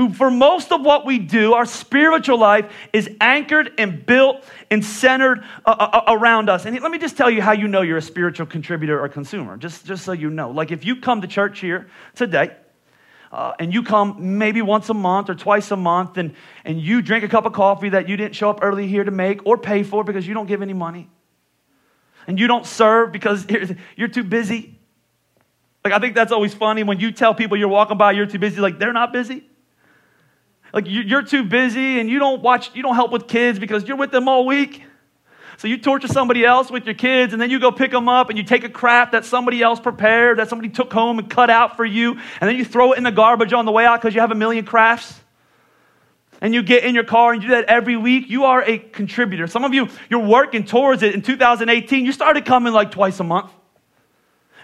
[0.00, 4.82] who, for most of what we do, our spiritual life is anchored and built and
[4.82, 6.64] centered uh, uh, uh, around us.
[6.64, 9.58] And let me just tell you how you know you're a spiritual contributor or consumer,
[9.58, 10.52] just, just so you know.
[10.52, 12.56] Like if you come to church here today,
[13.30, 16.34] uh, and you come maybe once a month or twice a month and,
[16.64, 19.10] and you drink a cup of coffee that you didn't show up early here to
[19.10, 21.10] make or pay for because you don't give any money
[22.26, 23.46] and you don't serve because
[23.96, 24.78] you're too busy
[25.84, 28.40] like i think that's always funny when you tell people you're walking by you're too
[28.40, 29.44] busy like they're not busy
[30.72, 33.96] like you're too busy and you don't watch, you don't help with kids because you're
[33.96, 34.84] with them all week.
[35.58, 38.30] So you torture somebody else with your kids and then you go pick them up
[38.30, 41.50] and you take a crap that somebody else prepared, that somebody took home and cut
[41.50, 44.00] out for you, and then you throw it in the garbage on the way out
[44.00, 45.20] because you have a million crafts.
[46.40, 48.30] And you get in your car and you do that every week.
[48.30, 49.46] You are a contributor.
[49.46, 51.14] Some of you, you're working towards it.
[51.14, 53.50] In 2018, you started coming like twice a month.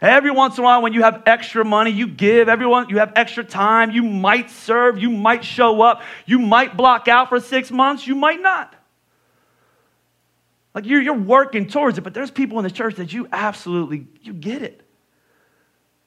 [0.01, 2.49] Every once in a while, when you have extra money, you give.
[2.49, 3.91] Everyone, you have extra time.
[3.91, 4.99] You might serve.
[4.99, 6.03] You might show up.
[6.27, 8.07] You might block out for six months.
[8.07, 8.75] You might not.
[10.75, 14.07] Like you're, you're working towards it, but there's people in the church that you absolutely,
[14.21, 14.86] you get it.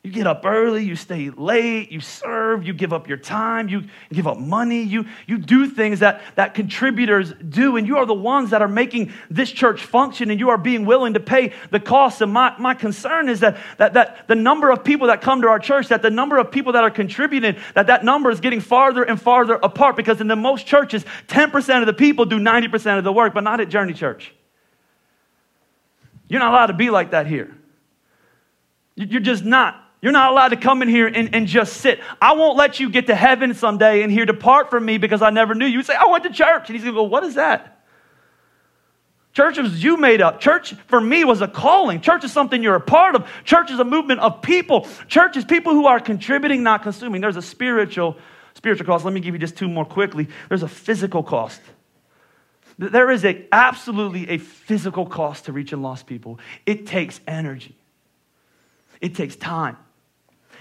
[0.02, 3.84] You get up early, you stay late, you serve, you give up your time, you
[4.14, 8.14] give up money, you, you do things that, that contributors do, and you are the
[8.14, 11.82] ones that are making this church function, and you are being willing to pay the
[11.82, 12.22] cost.
[12.22, 15.50] And my, my concern is that, that, that the number of people that come to
[15.50, 18.62] our church, that the number of people that are contributing, that that number is getting
[18.62, 22.98] farther and farther apart, because in the most churches, 10% of the people do 90%
[22.98, 24.34] of the work, but not at Journey Church.
[26.30, 27.54] You're not allowed to be like that here.
[28.96, 29.88] You're just not.
[30.02, 32.00] You're not allowed to come in here and, and just sit.
[32.22, 35.30] I won't let you get to heaven someday and hear, Depart from me because I
[35.30, 35.80] never knew you.
[35.80, 36.70] You say, I went to church.
[36.70, 37.76] And he's going to go, What is that?
[39.34, 40.40] Church was you made up.
[40.40, 42.02] Church for me was a calling.
[42.02, 43.30] Church is something you're a part of.
[43.44, 44.88] Church is a movement of people.
[45.08, 47.22] Church is people who are contributing, not consuming.
[47.22, 48.18] There's a spiritual
[48.56, 49.06] spiritual cost.
[49.06, 50.28] Let me give you just two more quickly.
[50.50, 51.62] There's a physical cost.
[52.78, 56.40] There is a, absolutely a physical cost to reaching lost people.
[56.66, 57.76] It takes energy.
[59.02, 59.78] It takes time.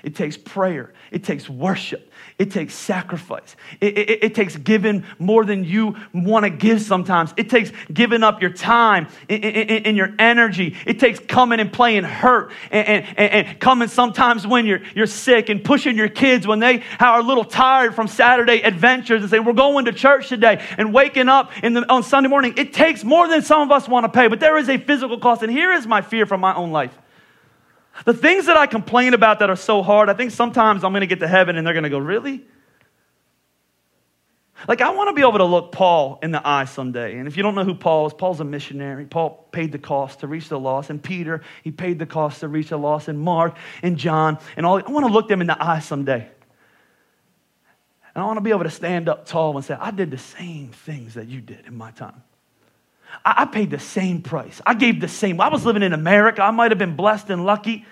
[0.03, 0.93] It takes prayer.
[1.11, 2.11] It takes worship.
[2.39, 3.57] It takes sacrifice.
[3.81, 7.35] It, it, it takes giving more than you want to give sometimes.
[7.37, 10.77] It takes giving up your time and, and, and your energy.
[10.87, 15.65] It takes coming and playing hurt and, and, coming sometimes when you're, you're sick and
[15.65, 19.53] pushing your kids when they are a little tired from Saturday adventures and say, We're
[19.53, 22.55] going to church today and waking up the, on Sunday morning.
[22.57, 25.19] It takes more than some of us want to pay, but there is a physical
[25.19, 25.43] cost.
[25.43, 26.97] And here is my fear from my own life.
[28.05, 31.01] The things that I complain about that are so hard, I think sometimes I'm going
[31.01, 32.45] to get to heaven and they're going to go, Really?
[34.67, 37.17] Like, I want to be able to look Paul in the eye someday.
[37.17, 39.07] And if you don't know who Paul is, Paul's a missionary.
[39.07, 40.91] Paul paid the cost to reach the lost.
[40.91, 43.07] And Peter, he paid the cost to reach the lost.
[43.07, 44.83] And Mark and John and all.
[44.85, 46.29] I want to look them in the eye someday.
[48.15, 50.19] And I want to be able to stand up tall and say, I did the
[50.19, 52.25] same things that you did in my time.
[53.25, 54.61] I, paid the same price.
[54.65, 55.41] I gave the same.
[55.41, 56.43] I was living in America.
[56.43, 57.85] I might have been blessed and lucky.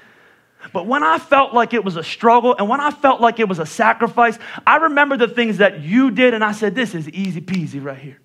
[0.73, 3.49] But when I felt like it was a struggle and when I felt like it
[3.49, 7.09] was a sacrifice, I remember the things that you did, and I said, This is
[7.11, 8.19] easy peasy right here.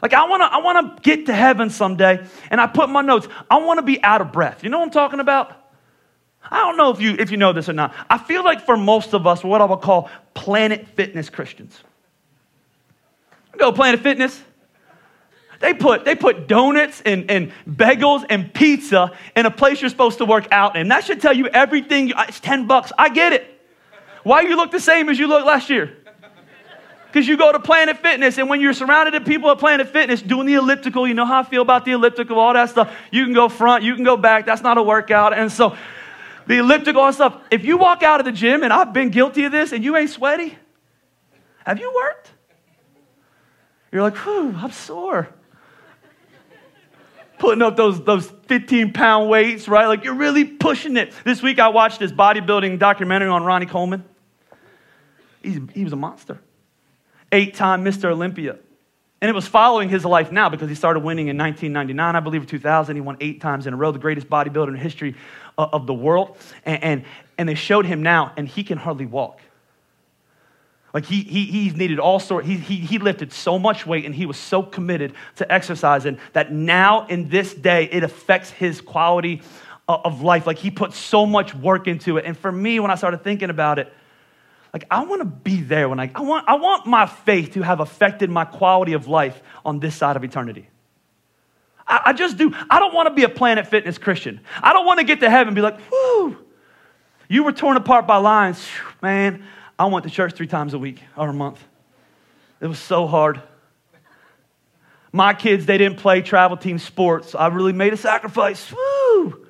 [0.00, 3.56] Like, I wanna, I wanna get to heaven someday, and I put my notes, I
[3.56, 4.62] wanna be out of breath.
[4.62, 5.54] You know what I'm talking about?
[6.50, 7.94] I don't know if you, if you know this or not.
[8.08, 11.82] I feel like for most of us, what I would call planet fitness Christians.
[13.56, 14.40] Go, Planet Fitness.
[15.60, 20.18] They put, they put donuts and, and bagels and pizza in a place you're supposed
[20.18, 20.88] to work out in.
[20.88, 22.12] That should tell you everything.
[22.16, 22.92] It's 10 bucks.
[22.96, 23.60] I get it.
[24.22, 25.96] Why you look the same as you looked last year?
[27.06, 30.20] Because you go to Planet Fitness, and when you're surrounded by people at Planet Fitness
[30.20, 32.94] doing the elliptical, you know how I feel about the elliptical, all that stuff.
[33.10, 34.44] You can go front, you can go back.
[34.44, 35.36] That's not a workout.
[35.36, 35.74] And so
[36.46, 37.40] the elliptical and stuff.
[37.50, 39.96] If you walk out of the gym, and I've been guilty of this, and you
[39.96, 40.56] ain't sweaty,
[41.64, 42.30] have you worked?
[43.90, 45.28] You're like, whew, I'm sore.
[47.38, 49.86] Putting up those, those 15 pound weights, right?
[49.86, 51.12] Like you're really pushing it.
[51.24, 54.04] This week I watched this bodybuilding documentary on Ronnie Coleman.
[55.42, 56.40] He's, he was a monster.
[57.32, 58.06] Eight time Mr.
[58.06, 58.58] Olympia.
[59.20, 62.42] And it was following his life now because he started winning in 1999, I believe,
[62.42, 62.94] or 2000.
[62.94, 65.16] He won eight times in a row, the greatest bodybuilder in the history
[65.56, 66.36] uh, of the world.
[66.64, 67.04] And, and,
[67.36, 69.40] and they showed him now, and he can hardly walk.
[70.94, 74.14] Like he, he, he needed all sort, he, he, he lifted so much weight and
[74.14, 79.42] he was so committed to exercising that now in this day it affects his quality
[79.86, 80.46] of life.
[80.46, 82.24] Like he put so much work into it.
[82.24, 83.92] And for me, when I started thinking about it,
[84.72, 87.62] like I want to be there when I, I want, I want my faith to
[87.62, 90.68] have affected my quality of life on this side of eternity.
[91.86, 92.54] I, I just do.
[92.68, 94.40] I don't want to be a Planet Fitness Christian.
[94.62, 96.36] I don't want to get to heaven and be like, whoo,
[97.28, 98.66] you were torn apart by lions.
[99.02, 99.44] Man,
[99.78, 101.62] I went to church three times a week or a month.
[102.60, 103.40] It was so hard.
[105.12, 107.34] My kids, they didn't play travel team sports.
[107.34, 108.72] I really made a sacrifice.
[108.72, 109.46] Woo!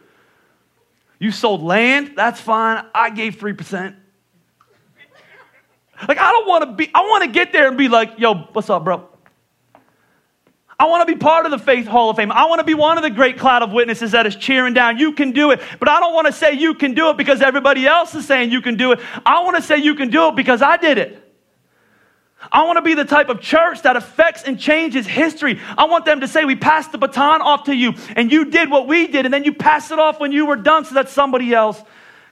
[1.19, 2.85] You sold land, that's fine.
[2.95, 3.97] I gave 3%.
[6.07, 8.35] Like, I don't want to be, I want to get there and be like, yo,
[8.35, 9.09] what's up, bro?
[10.81, 12.31] I want to be part of the Faith Hall of Fame.
[12.31, 14.97] I want to be one of the great cloud of witnesses that is cheering down.
[14.97, 15.61] You can do it.
[15.81, 18.53] But I don't want to say you can do it because everybody else is saying
[18.53, 19.01] you can do it.
[19.27, 21.25] I want to say you can do it because I did it.
[22.53, 25.61] I want to be the type of church that affects and changes history.
[25.77, 28.71] I want them to say, We passed the baton off to you, and you did
[28.71, 31.09] what we did, and then you passed it off when you were done so that
[31.09, 31.83] somebody else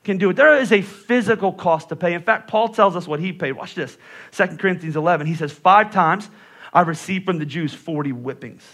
[0.04, 0.36] can do it.
[0.36, 2.14] There is a physical cost to pay.
[2.14, 3.52] In fact, Paul tells us what he paid.
[3.52, 3.98] Watch this
[4.30, 5.26] 2 Corinthians 11.
[5.26, 6.30] He says, Five times
[6.72, 8.64] I received from the Jews 40 whippings.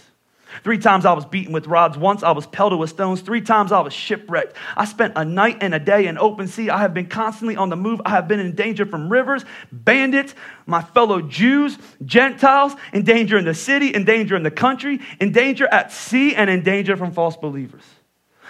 [0.62, 1.96] Three times I was beaten with rods.
[1.96, 3.20] Once I was pelted with stones.
[3.20, 4.54] Three times I was shipwrecked.
[4.76, 6.70] I spent a night and a day in open sea.
[6.70, 8.02] I have been constantly on the move.
[8.04, 10.34] I have been in danger from rivers, bandits,
[10.66, 15.32] my fellow Jews, Gentiles, in danger in the city, in danger in the country, in
[15.32, 17.84] danger at sea, and in danger from false believers.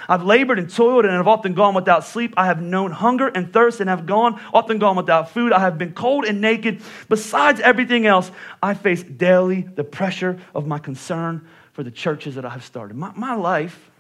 [0.09, 2.35] I've labored and toiled and have often gone without sleep.
[2.37, 5.53] I have known hunger and thirst and have gone, often gone without food.
[5.53, 6.83] I have been cold and naked.
[7.09, 8.31] Besides everything else,
[8.63, 12.97] I face daily the pressure of my concern for the churches that I have started.
[12.97, 13.91] My, my life,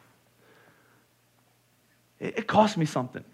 [2.18, 3.24] it, it cost me something.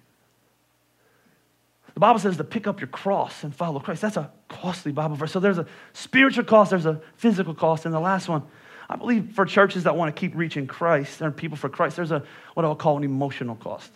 [1.94, 4.02] The Bible says to pick up your cross and follow Christ.
[4.02, 5.32] That's a costly Bible verse.
[5.32, 8.44] So there's a spiritual cost, there's a physical cost, and the last one
[8.88, 12.10] I believe for churches that want to keep reaching Christ and people for Christ, there's
[12.10, 12.22] a
[12.54, 13.90] what I'll call an emotional cost.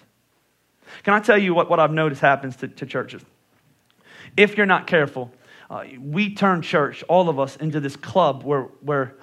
[1.02, 3.22] Can I tell you what, what I've noticed happens to, to churches?
[4.36, 5.30] If you're not careful,
[5.70, 9.14] uh, we turn church, all of us, into this club where, where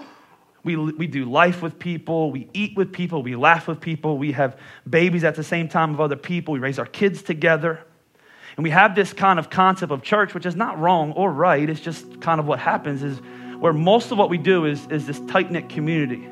[0.63, 4.31] we, we do life with people, we eat with people, we laugh with people, we
[4.31, 4.57] have
[4.89, 7.85] babies at the same time of other people, we raise our kids together.
[8.57, 11.69] And we have this kind of concept of church, which is not wrong or right.
[11.69, 13.19] It's just kind of what happens is
[13.59, 16.25] where most of what we do is, is this tight knit community.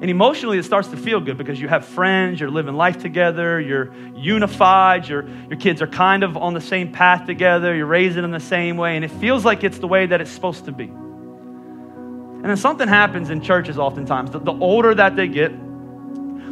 [0.00, 3.60] And emotionally, it starts to feel good because you have friends, you're living life together,
[3.60, 8.22] you're unified, your, your kids are kind of on the same path together, you're raising
[8.22, 10.72] them the same way, and it feels like it's the way that it's supposed to
[10.72, 10.84] be.
[10.84, 14.30] And then something happens in churches oftentimes.
[14.30, 15.52] The, the older that they get,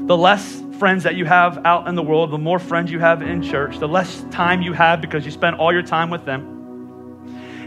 [0.06, 3.22] the less friends that you have out in the world, the more friends you have
[3.22, 6.51] in church, the less time you have because you spend all your time with them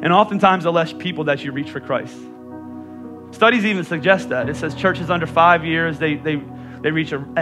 [0.01, 2.17] and oftentimes the less people that you reach for Christ.
[3.31, 4.49] Studies even suggest that.
[4.49, 6.41] It says churches under five years, they, they,
[6.81, 7.35] they reach an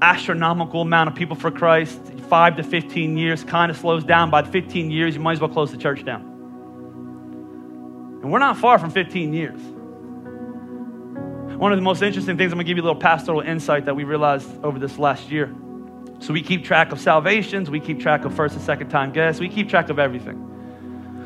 [0.00, 2.00] astronomical amount of people for Christ.
[2.28, 4.30] Five to 15 years kind of slows down.
[4.30, 6.20] By 15 years, you might as well close the church down.
[8.22, 9.60] And we're not far from 15 years.
[11.58, 13.86] One of the most interesting things, I'm going to give you a little pastoral insight
[13.86, 15.54] that we realized over this last year.
[16.20, 19.40] So we keep track of salvations, we keep track of first and second time guests,
[19.40, 20.53] we keep track of everything.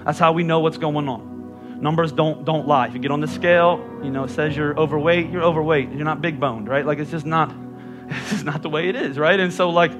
[0.09, 1.83] That's how we know what's going on.
[1.83, 2.87] Numbers don't don't lie.
[2.87, 5.91] If you get on the scale, you know, it says you're overweight, you're overweight.
[5.91, 6.87] You're not big boned, right?
[6.87, 7.55] Like it's just not
[8.09, 9.39] it's just not the way it is, right?
[9.39, 9.93] And so like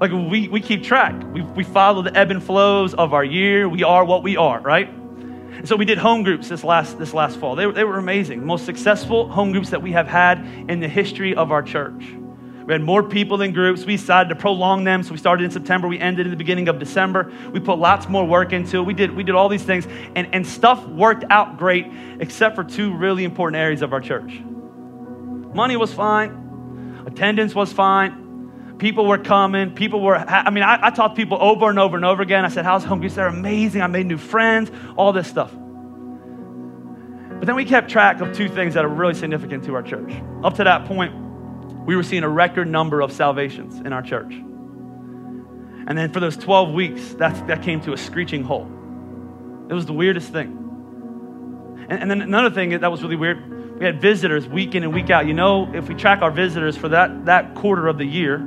[0.00, 1.14] like we, we keep track.
[1.34, 3.68] We, we follow the ebb and flows of our year.
[3.68, 4.88] We are what we are, right?
[5.64, 7.54] So we did home groups this last this last fall.
[7.54, 8.46] They, were, they were amazing.
[8.46, 10.38] Most successful home groups that we have had
[10.70, 12.02] in the history of our church.
[12.68, 13.86] We had more people in groups.
[13.86, 15.02] We decided to prolong them.
[15.02, 15.88] So we started in September.
[15.88, 17.32] We ended in the beginning of December.
[17.50, 18.82] We put lots more work into it.
[18.82, 19.88] We did, we did all these things.
[20.14, 21.86] And, and stuff worked out great,
[22.20, 24.42] except for two really important areas of our church.
[25.54, 28.76] Money was fine, attendance was fine.
[28.76, 29.74] People were coming.
[29.74, 32.44] People were, I mean, I, I talked to people over and over and over again.
[32.44, 33.14] I said, How's home groups?
[33.14, 33.80] They're amazing.
[33.80, 35.50] I made new friends, all this stuff.
[35.52, 40.12] But then we kept track of two things that are really significant to our church.
[40.44, 41.27] Up to that point,
[41.88, 44.34] we were seeing a record number of salvations in our church.
[44.34, 48.68] And then for those 12 weeks, that, that came to a screeching halt.
[49.70, 51.86] It was the weirdest thing.
[51.88, 54.92] And, and then another thing that was really weird We had visitors week in and
[54.92, 55.26] week out.
[55.26, 58.46] You know, if we track our visitors for that, that quarter of the year,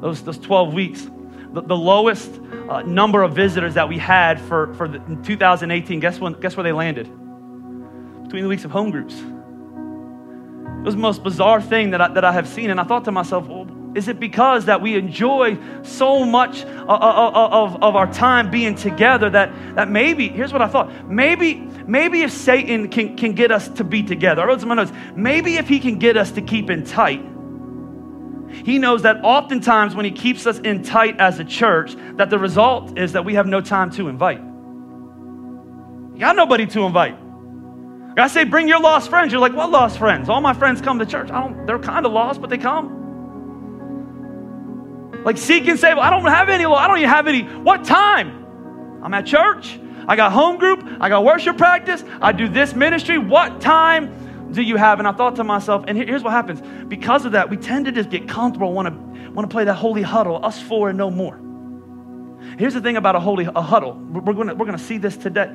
[0.00, 1.08] those, those 12 weeks,
[1.52, 6.18] the, the lowest uh, number of visitors that we had for, for the, 2018, guess,
[6.18, 7.04] when, guess where they landed?
[8.24, 9.14] Between the weeks of home groups.
[10.84, 12.68] It was the most bizarre thing that I, that I have seen.
[12.68, 16.90] And I thought to myself, well, is it because that we enjoy so much of,
[16.90, 21.54] of, of, our time being together that, that maybe, here's what I thought, maybe,
[21.86, 25.56] maybe if Satan can, can get us to be together, I wrote some notes, maybe
[25.56, 27.24] if he can get us to keep in tight,
[28.50, 32.38] he knows that oftentimes when he keeps us in tight as a church, that the
[32.38, 34.42] result is that we have no time to invite.
[36.12, 37.23] You got nobody to invite.
[38.16, 39.32] I say, bring your lost friends.
[39.32, 40.28] You're like, what lost friends?
[40.28, 41.30] All my friends come to church.
[41.30, 43.02] I don't, they're kind of lost, but they come.
[45.24, 45.96] Like seek and save.
[45.98, 46.64] I don't have any.
[46.64, 47.42] I don't even have any.
[47.42, 49.00] What time?
[49.02, 49.80] I'm at church.
[50.06, 50.86] I got home group.
[51.00, 52.04] I got worship practice.
[52.20, 53.18] I do this ministry.
[53.18, 54.98] What time do you have?
[54.98, 56.62] And I thought to myself, and here's what happens.
[56.86, 59.74] Because of that, we tend to just get comfortable, want to want to play that
[59.74, 61.40] holy huddle, us four and no more.
[62.58, 63.94] Here's the thing about a holy a huddle.
[63.94, 65.50] We're going to, we're to see this today.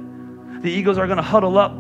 [0.62, 1.72] The Eagles are to huddle up,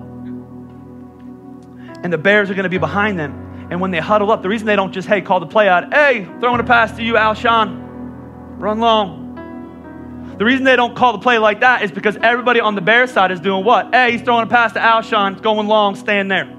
[2.03, 3.67] and the Bears are going to be behind them.
[3.71, 5.93] And when they huddle up, the reason they don't just, hey, call the play out,
[5.93, 10.35] hey, throwing a pass to you, Alshon, run long.
[10.37, 13.05] The reason they don't call the play like that is because everybody on the bear
[13.07, 13.93] side is doing what?
[13.93, 16.55] Hey, he's throwing a pass to Alshon, going long, stand there.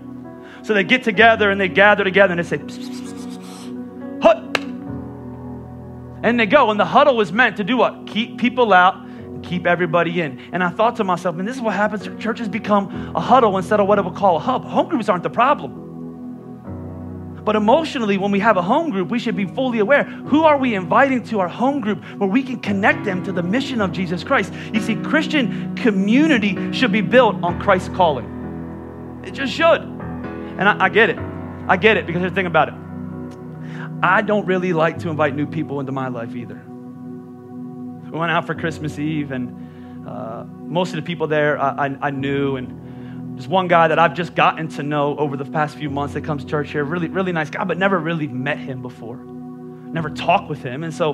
[0.63, 2.59] So they get together and they gather together and they say,
[4.21, 4.37] hut.
[6.23, 6.71] And they go.
[6.71, 8.07] And the huddle was meant to do what?
[8.07, 9.07] Keep people out
[9.43, 10.39] keep everybody in.
[10.53, 12.09] And I thought to myself, man, this is what happens.
[12.23, 14.65] Churches become a huddle instead of what I would call a hub.
[14.65, 15.81] Home groups aren't the problem.
[17.45, 20.59] But emotionally, when we have a home group, we should be fully aware who are
[20.59, 23.93] we inviting to our home group where we can connect them to the mission of
[23.93, 24.53] Jesus Christ.
[24.73, 29.23] You see, Christian community should be built on Christ's calling.
[29.25, 29.81] It just should.
[29.81, 31.19] And I, I get it.
[31.67, 32.75] I get it because here's the thing about it.
[34.03, 36.63] I don't really like to invite new people into my life either.
[38.11, 41.97] We went out for Christmas Eve, and uh, most of the people there I, I,
[42.03, 45.77] I knew, and there's one guy that I've just gotten to know over the past
[45.77, 46.85] few months that comes to church here.
[46.85, 49.17] Really, really nice guy, but never really met him before.
[49.17, 50.85] Never talked with him.
[50.85, 51.13] And so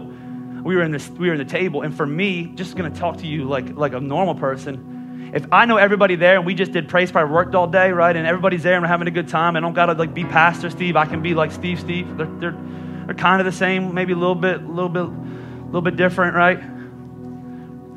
[0.64, 1.82] we were in this, we were in the table.
[1.82, 5.30] And for me, just gonna talk to you like, like a normal person.
[5.34, 8.16] If I know everybody there and we just did praise prayer, worked all day, right?
[8.16, 9.54] And everybody's there and we're having a good time.
[9.54, 10.96] I don't gotta like be Pastor Steve.
[10.96, 12.16] I can be like Steve Steve.
[12.16, 12.58] They're, they're,
[13.06, 15.96] they're kind of the same, maybe a little bit, a little bit, a little bit
[15.96, 16.75] different, right?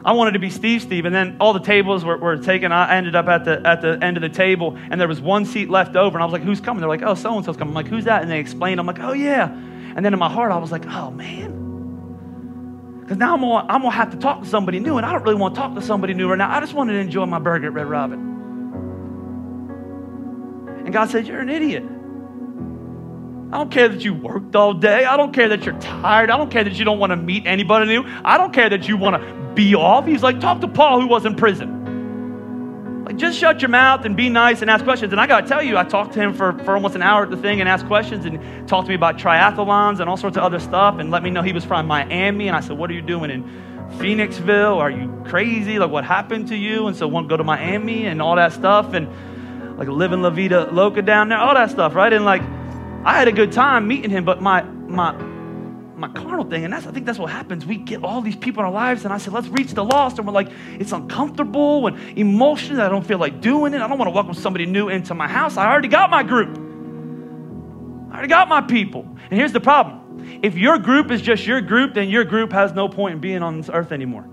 [0.09, 2.71] I wanted to be Steve Steve, and then all the tables were, were taken.
[2.71, 5.45] I ended up at the at the end of the table, and there was one
[5.45, 7.57] seat left over, and I was like, "Who's coming?" They're like, "Oh, so and so's
[7.57, 8.79] coming." I'm like, "Who's that?" And they explained.
[8.79, 13.17] I'm like, "Oh yeah." And then in my heart, I was like, "Oh man," because
[13.17, 15.35] now I'm gonna, I'm gonna have to talk to somebody new, and I don't really
[15.35, 16.49] want to talk to somebody new right now.
[16.49, 18.19] I just wanted to enjoy my burger at Red Robin.
[20.85, 21.83] And God said, "You're an idiot."
[23.51, 25.05] I don't care that you worked all day.
[25.05, 26.29] I don't care that you're tired.
[26.29, 28.03] I don't care that you don't want to meet anybody new.
[28.23, 30.05] I don't care that you want to be off.
[30.05, 33.03] He's like, talk to Paul who was in prison.
[33.05, 35.11] Like, just shut your mouth and be nice and ask questions.
[35.13, 37.23] And I got to tell you, I talked to him for, for almost an hour
[37.23, 40.37] at the thing and asked questions and talked to me about triathlons and all sorts
[40.37, 42.47] of other stuff and let me know he was from Miami.
[42.47, 43.43] And I said, what are you doing in
[43.93, 44.77] Phoenixville?
[44.77, 45.79] Are you crazy?
[45.79, 46.85] Like, what happened to you?
[46.85, 49.07] And so, to go to Miami and all that stuff and
[49.75, 52.13] like living La Vida Loca down there, all that stuff, right?
[52.13, 52.43] And like,
[53.09, 55.13] I had a good time meeting him, but my my
[55.95, 57.65] my carnal thing, and that's I think that's what happens.
[57.65, 60.19] We get all these people in our lives, and I said, let's reach the lost,
[60.19, 62.81] and we're like, it's uncomfortable and emotional.
[62.81, 63.81] I don't feel like doing it.
[63.81, 65.57] I don't want to welcome somebody new into my house.
[65.57, 66.55] I already got my group.
[68.11, 69.01] I already got my people.
[69.31, 72.73] And here's the problem: if your group is just your group, then your group has
[72.73, 74.27] no point in being on this earth anymore.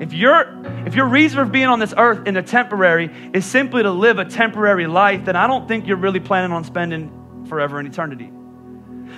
[0.00, 0.46] If your
[0.86, 4.18] if your reason for being on this earth in a temporary is simply to live
[4.18, 8.30] a temporary life, then I don't think you're really planning on spending forever in eternity.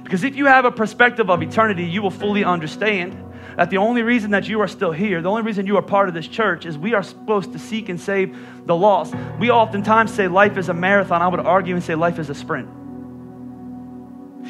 [0.02, 3.22] Because if you have a perspective of eternity, you will fully understand
[3.56, 6.08] that the only reason that you are still here, the only reason you are part
[6.08, 9.14] of this church is we are supposed to seek and save the lost.
[9.38, 11.20] We oftentimes say life is a marathon.
[11.20, 12.68] I would argue and say life is a sprint.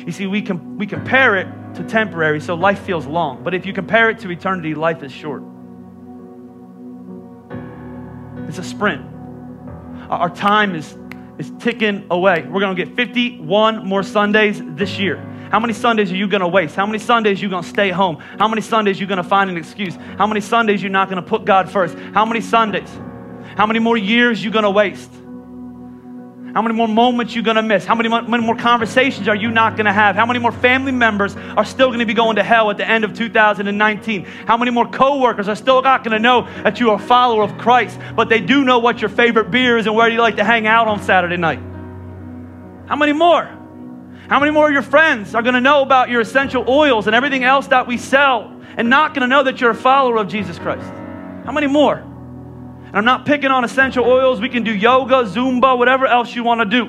[0.07, 3.43] You see, we, com- we compare it to temporary, so life feels long.
[3.43, 5.43] But if you compare it to eternity, life is short.
[8.51, 9.01] It's a sprint.
[10.09, 10.99] Our time is,
[11.39, 12.45] is ticking away.
[12.51, 15.19] We're going to get 51 more Sundays this year.
[15.53, 16.75] How many Sundays are you going to waste?
[16.75, 18.17] How many Sundays are you going to stay home?
[18.41, 19.95] How many Sundays are you going to find an excuse?
[20.19, 21.97] How many Sundays you're not going to put God first?
[22.13, 22.91] How many Sundays?
[23.57, 25.13] How many more years you going to waste?
[26.55, 27.85] How many more moments you gonna miss?
[27.85, 30.17] How many, many more conversations are you not gonna have?
[30.17, 33.05] How many more family members are still gonna be going to hell at the end
[33.05, 34.25] of 2019?
[34.25, 37.57] How many more coworkers are still not gonna know that you are a follower of
[37.57, 40.45] Christ, but they do know what your favorite beer is and where you like to
[40.45, 41.61] hang out on Saturday night?
[42.89, 43.45] How many more?
[44.29, 47.45] How many more of your friends are gonna know about your essential oils and everything
[47.45, 50.89] else that we sell and not gonna know that you're a follower of Jesus Christ?
[51.45, 52.10] How many more?
[52.91, 54.41] And I'm not picking on essential oils.
[54.41, 56.87] We can do yoga, Zumba, whatever else you want to do.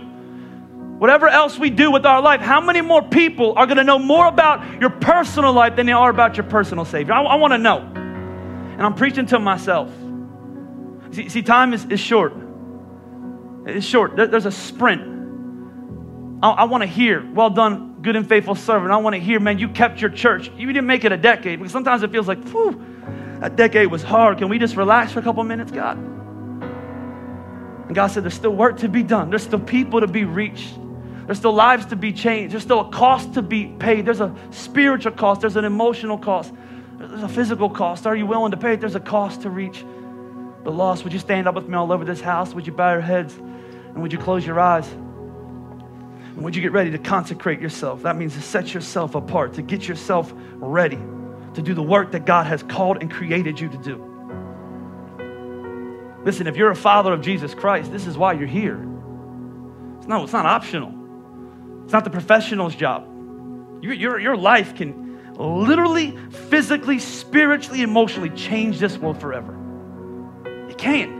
[0.97, 3.99] Whatever else we do with our life, how many more people are going to know
[3.99, 7.13] more about your personal life than they are about your personal Savior?
[7.13, 7.81] I, I want to know.
[7.81, 9.91] And I'm preaching to myself.
[11.11, 12.33] See, see time is, is short.
[13.67, 14.15] It's short.
[14.15, 15.01] There, there's a sprint.
[16.41, 18.91] I, I want to hear, well done, good and faithful servant.
[18.91, 20.49] I want to hear, man, you kept your church.
[20.57, 21.59] You didn't make it a decade.
[21.59, 22.83] Because sometimes it feels like, whew,
[23.41, 24.37] that decade was hard.
[24.37, 25.97] Can we just relax for a couple minutes, God?
[25.97, 29.31] And God said, There's still work to be done.
[29.31, 30.77] There's still people to be reached.
[31.25, 32.53] There's still lives to be changed.
[32.53, 34.05] There's still a cost to be paid.
[34.05, 35.41] There's a spiritual cost.
[35.41, 36.53] There's an emotional cost.
[36.99, 38.05] There's a physical cost.
[38.05, 38.79] Are you willing to pay it?
[38.79, 39.83] There's a cost to reach
[40.63, 41.03] the lost.
[41.03, 42.53] Would you stand up with me all over this house?
[42.53, 43.33] Would you bow your heads?
[43.33, 44.87] And would you close your eyes?
[44.91, 48.03] And would you get ready to consecrate yourself?
[48.03, 50.99] That means to set yourself apart, to get yourself ready
[51.53, 54.07] to do the work that God has called and created you to do.
[56.23, 58.77] Listen, if you're a follower of Jesus Christ, this is why you're here.
[59.97, 60.93] It's not, it's not optional.
[61.83, 63.07] It's not the professional's job.
[63.81, 66.15] Your, your, your life can literally,
[66.49, 69.57] physically, spiritually, emotionally change this world forever.
[70.69, 71.19] It can.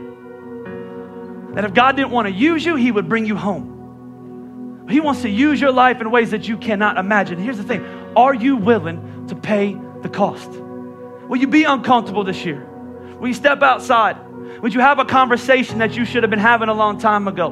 [1.54, 4.86] That if God didn't want to use you, He would bring you home.
[4.88, 7.38] He wants to use your life in ways that you cannot imagine.
[7.38, 7.84] Here's the thing
[8.16, 10.50] Are you willing to pay the cost?
[10.50, 12.66] Will you be uncomfortable this year?
[13.18, 14.16] Will you step outside?
[14.60, 17.50] Would you have a conversation that you should have been having a long time ago?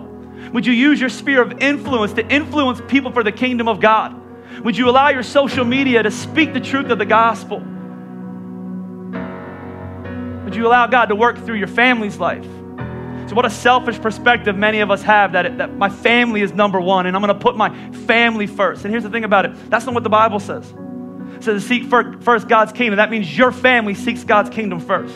[0.53, 4.17] Would you use your sphere of influence to influence people for the kingdom of God?
[4.65, 7.61] Would you allow your social media to speak the truth of the gospel?
[10.45, 12.45] Would you allow God to work through your family's life?
[13.29, 16.53] So, what a selfish perspective many of us have that, it, that my family is
[16.53, 18.85] number one and I'm going to put my family first.
[18.85, 20.75] And here's the thing about it that's not what the Bible says
[21.45, 22.97] says to seek first God's kingdom.
[22.97, 25.15] That means your family seeks God's kingdom first.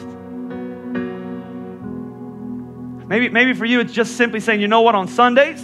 [3.07, 5.63] Maybe, maybe for you, it's just simply saying, you know what, on Sundays,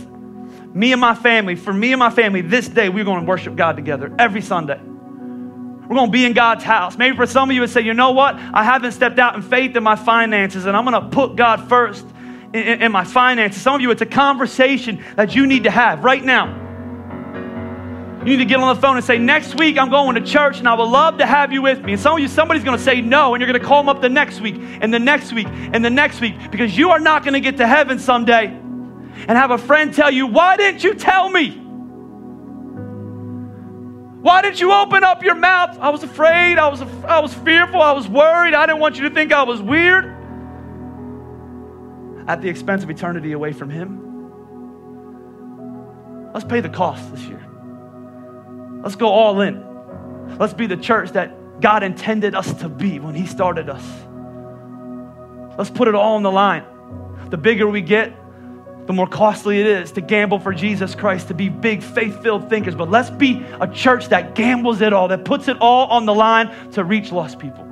[0.74, 3.56] me and my family, for me and my family, this day, we're going to worship
[3.56, 4.78] God together every Sunday.
[4.78, 6.96] We're going to be in God's house.
[6.96, 9.42] Maybe for some of you, would say, you know what, I haven't stepped out in
[9.42, 12.06] faith in my finances, and I'm going to put God first
[12.52, 13.60] in, in, in my finances.
[13.60, 16.69] Some of you, it's a conversation that you need to have right now.
[18.20, 20.58] You need to get on the phone and say, Next week I'm going to church
[20.58, 21.92] and I would love to have you with me.
[21.92, 23.88] And some of you, somebody's going to say no, and you're going to call them
[23.88, 27.00] up the next week and the next week and the next week because you are
[27.00, 30.84] not going to get to heaven someday and have a friend tell you, Why didn't
[30.84, 31.56] you tell me?
[34.20, 35.78] Why didn't you open up your mouth?
[35.78, 36.58] I was afraid.
[36.58, 37.80] I was, I was fearful.
[37.80, 38.52] I was worried.
[38.52, 40.04] I didn't want you to think I was weird.
[42.28, 44.08] At the expense of eternity away from Him.
[46.34, 47.49] Let's pay the cost this year.
[48.82, 49.64] Let's go all in.
[50.38, 53.84] Let's be the church that God intended us to be when He started us.
[55.58, 56.64] Let's put it all on the line.
[57.28, 58.16] The bigger we get,
[58.86, 62.48] the more costly it is to gamble for Jesus Christ, to be big, faith filled
[62.48, 62.74] thinkers.
[62.74, 66.14] But let's be a church that gambles it all, that puts it all on the
[66.14, 67.69] line to reach lost people.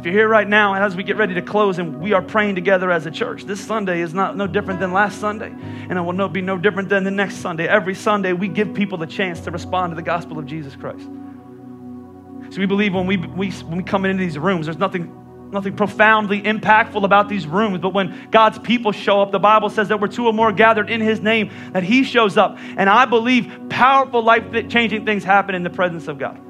[0.00, 2.54] If you're here right now, as we get ready to close and we are praying
[2.54, 6.00] together as a church, this Sunday is not no different than last Sunday, and it
[6.00, 7.68] will no, be no different than the next Sunday.
[7.68, 11.04] Every Sunday, we give people the chance to respond to the gospel of Jesus Christ.
[12.48, 15.14] So we believe when we, we, when we come into these rooms, there's nothing
[15.52, 17.80] nothing profoundly impactful about these rooms.
[17.80, 20.88] But when God's people show up, the Bible says that we're two or more gathered
[20.88, 22.56] in His name, that He shows up.
[22.58, 26.40] And I believe powerful, life changing things happen in the presence of God.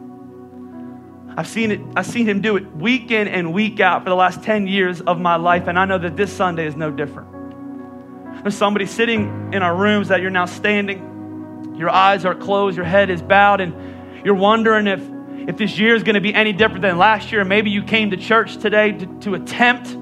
[1.40, 4.14] I've seen it, I've seen him do it week in and week out for the
[4.14, 8.42] last 10 years of my life, and I know that this Sunday is no different.
[8.42, 12.84] There's somebody sitting in our rooms that you're now standing, your eyes are closed, your
[12.84, 15.00] head is bowed, and you're wondering if,
[15.48, 17.42] if this year is going to be any different than last year.
[17.42, 19.96] Maybe you came to church today to, to attempt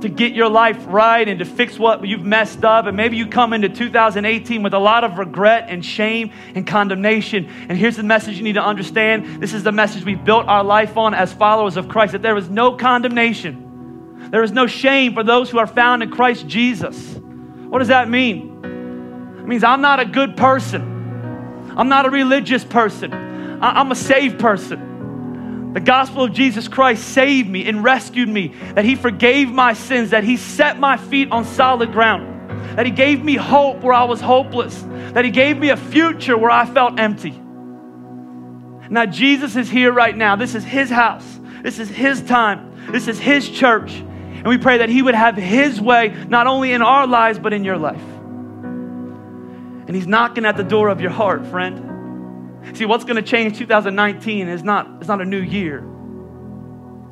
[0.00, 2.86] to get your life right and to fix what you've messed up.
[2.86, 7.48] And maybe you come into 2018 with a lot of regret and shame and condemnation.
[7.68, 10.64] And here's the message you need to understand this is the message we built our
[10.64, 15.14] life on as followers of Christ that there is no condemnation, there is no shame
[15.14, 17.14] for those who are found in Christ Jesus.
[17.14, 18.64] What does that mean?
[19.38, 23.12] It means I'm not a good person, I'm not a religious person,
[23.62, 24.95] I'm a saved person.
[25.76, 30.08] The gospel of Jesus Christ saved me and rescued me, that He forgave my sins,
[30.08, 34.04] that He set my feet on solid ground, that He gave me hope where I
[34.04, 34.80] was hopeless,
[35.12, 37.38] that He gave me a future where I felt empty.
[38.88, 40.34] Now, Jesus is here right now.
[40.34, 43.92] This is His house, this is His time, this is His church.
[43.96, 47.52] And we pray that He would have His way, not only in our lives, but
[47.52, 48.00] in your life.
[49.86, 51.85] And He's knocking at the door of your heart, friend.
[52.74, 55.84] See, what's going to change 2019 is not, it's not a new year,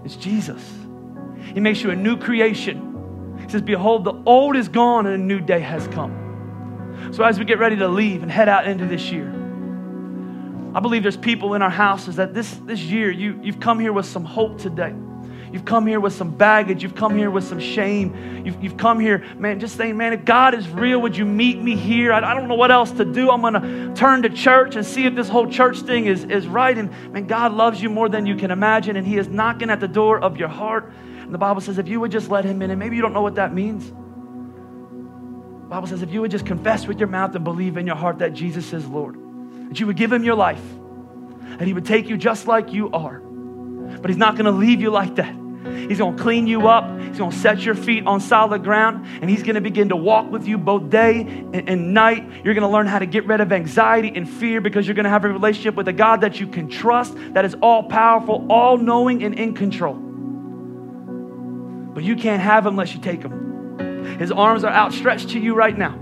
[0.04, 0.62] it's Jesus.
[1.52, 3.36] He makes you a new creation.
[3.38, 7.10] He says, Behold, the old is gone and a new day has come.
[7.12, 9.28] So as we get ready to leave and head out into this year,
[10.74, 13.92] I believe there's people in our houses that this, this year you, you've come here
[13.92, 14.92] with some hope today.
[15.54, 16.82] You've come here with some baggage.
[16.82, 18.44] You've come here with some shame.
[18.44, 21.62] You've, you've come here, man, just saying, man, if God is real, would you meet
[21.62, 22.12] me here?
[22.12, 23.30] I, I don't know what else to do.
[23.30, 26.48] I'm going to turn to church and see if this whole church thing is, is
[26.48, 26.76] right.
[26.76, 28.96] And man, God loves you more than you can imagine.
[28.96, 30.92] And He is knocking at the door of your heart.
[31.20, 33.12] And the Bible says, if you would just let Him in, and maybe you don't
[33.12, 33.86] know what that means.
[33.86, 37.94] The Bible says, if you would just confess with your mouth and believe in your
[37.94, 39.16] heart that Jesus is Lord
[39.68, 42.90] that you would give him your life, and he would take you just like you
[42.90, 43.20] are.
[43.20, 45.43] But he's not going to leave you like that.
[45.64, 46.84] He's going to clean you up.
[47.00, 49.06] He's going to set your feet on solid ground.
[49.20, 52.44] And He's going to begin to walk with you both day and, and night.
[52.44, 55.04] You're going to learn how to get rid of anxiety and fear because you're going
[55.04, 58.46] to have a relationship with a God that you can trust, that is all powerful,
[58.50, 59.94] all knowing, and in control.
[61.94, 64.18] But you can't have Him unless you take Him.
[64.18, 65.94] His arms are outstretched to you right now.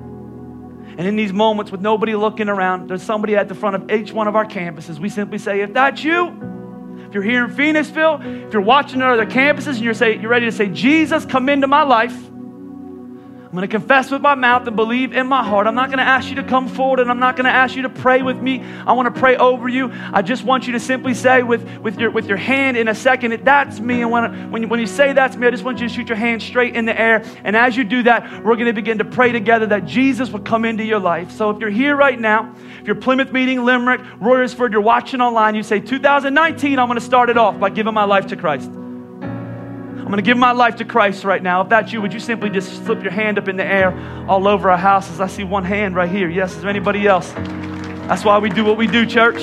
[0.98, 4.12] And in these moments with nobody looking around, there's somebody at the front of each
[4.12, 4.98] one of our campuses.
[4.98, 6.52] We simply say, if that's you,
[7.12, 10.30] if you're here in Phoenixville, if you're watching at other campuses and you're, say, you're
[10.30, 12.16] ready to say, Jesus, come into my life,
[13.53, 15.66] I'm going to confess with my mouth and believe in my heart.
[15.66, 17.76] I'm not going to ask you to come forward and I'm not going to ask
[17.76, 18.64] you to pray with me.
[18.86, 19.92] I want to pray over you.
[19.92, 22.94] I just want you to simply say with, with, your, with your hand in a
[22.94, 24.00] second, that's me.
[24.00, 26.09] And when, when, you, when you say that's me, I just want you to shoot
[26.09, 27.22] your hand straight in the air.
[27.44, 30.46] And as you do that, we're going to begin to pray together that Jesus would
[30.46, 31.30] come into your life.
[31.30, 35.57] So if you're here right now, if you're Plymouth Meeting, Limerick, Royersford, you're watching online,
[35.57, 38.70] you say, 2019, I'm going to start it off by giving my life to Christ.
[40.03, 41.61] I'm going to give my life to Christ right now.
[41.61, 43.96] If that's you, would you simply just slip your hand up in the air
[44.28, 45.20] all over our houses?
[45.20, 46.28] I see one hand right here.
[46.28, 47.30] Yes, is there anybody else?
[47.32, 49.40] That's why we do what we do, church.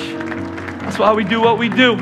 [0.82, 1.96] That's why we do what we do.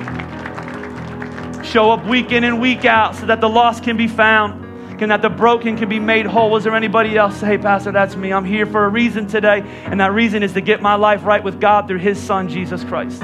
[1.63, 4.65] Show up week in and week out so that the lost can be found
[5.01, 6.57] and that the broken can be made whole.
[6.57, 7.41] Is there anybody else?
[7.41, 8.33] Hey, Pastor, that's me.
[8.33, 11.45] I'm here for a reason today, and that reason is to get my life right
[11.45, 13.23] with God through His Son, Jesus Christ.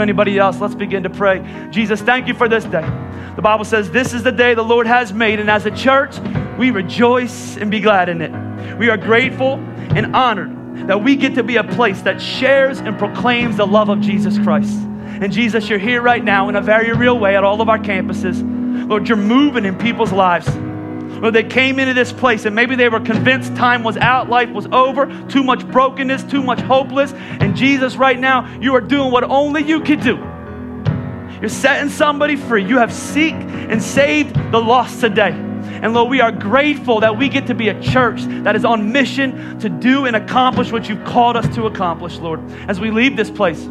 [0.00, 0.60] Anybody else?
[0.60, 1.68] Let's begin to pray.
[1.70, 2.88] Jesus, thank you for this day.
[3.36, 6.18] The Bible says, This is the day the Lord has made, and as a church,
[6.58, 8.78] we rejoice and be glad in it.
[8.78, 12.98] We are grateful and honored that we get to be a place that shares and
[12.98, 14.72] proclaims the love of Jesus Christ.
[14.72, 17.78] And Jesus, you're here right now in a very real way at all of our
[17.78, 18.42] campuses.
[18.88, 20.46] Lord, you're moving in people's lives.
[21.20, 24.50] Lord, they came into this place and maybe they were convinced time was out, life
[24.50, 27.12] was over, too much brokenness, too much hopeless.
[27.14, 30.16] And Jesus, right now, you are doing what only you could do.
[31.40, 32.64] You're setting somebody free.
[32.64, 35.32] You have seek and saved the lost today.
[35.32, 38.92] And Lord, we are grateful that we get to be a church that is on
[38.92, 42.40] mission to do and accomplish what you've called us to accomplish, Lord.
[42.68, 43.62] As we leave this place,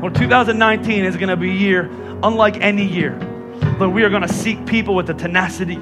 [0.00, 1.90] Lord, 2019 is going to be a year
[2.22, 3.16] unlike any year.
[3.78, 5.78] Lord, we are going to seek people with the tenacity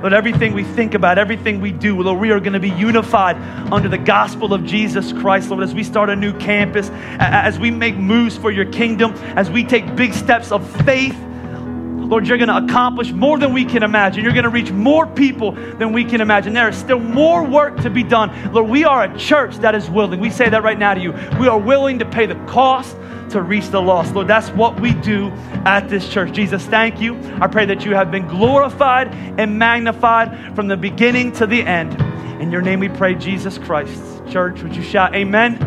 [0.00, 3.36] Lord, everything we think about, everything we do, Lord, we are going to be unified
[3.72, 7.70] under the gospel of Jesus Christ, Lord, as we start a new campus, as we
[7.70, 11.16] make moves for your kingdom, as we take big steps of faith.
[12.08, 14.22] Lord, you're going to accomplish more than we can imagine.
[14.22, 16.52] You're going to reach more people than we can imagine.
[16.52, 18.52] There is still more work to be done.
[18.52, 20.20] Lord, we are a church that is willing.
[20.20, 21.12] We say that right now to you.
[21.40, 22.96] We are willing to pay the cost
[23.30, 24.14] to reach the lost.
[24.14, 25.30] Lord, that's what we do
[25.64, 26.32] at this church.
[26.32, 27.18] Jesus, thank you.
[27.40, 32.00] I pray that you have been glorified and magnified from the beginning to the end.
[32.40, 34.00] In your name we pray, Jesus Christ.
[34.30, 35.58] Church, would you shout amen?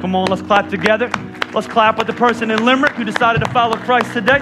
[0.00, 1.10] Come on, let's clap together.
[1.52, 4.40] Let's clap with the person in Limerick who decided to follow Christ today.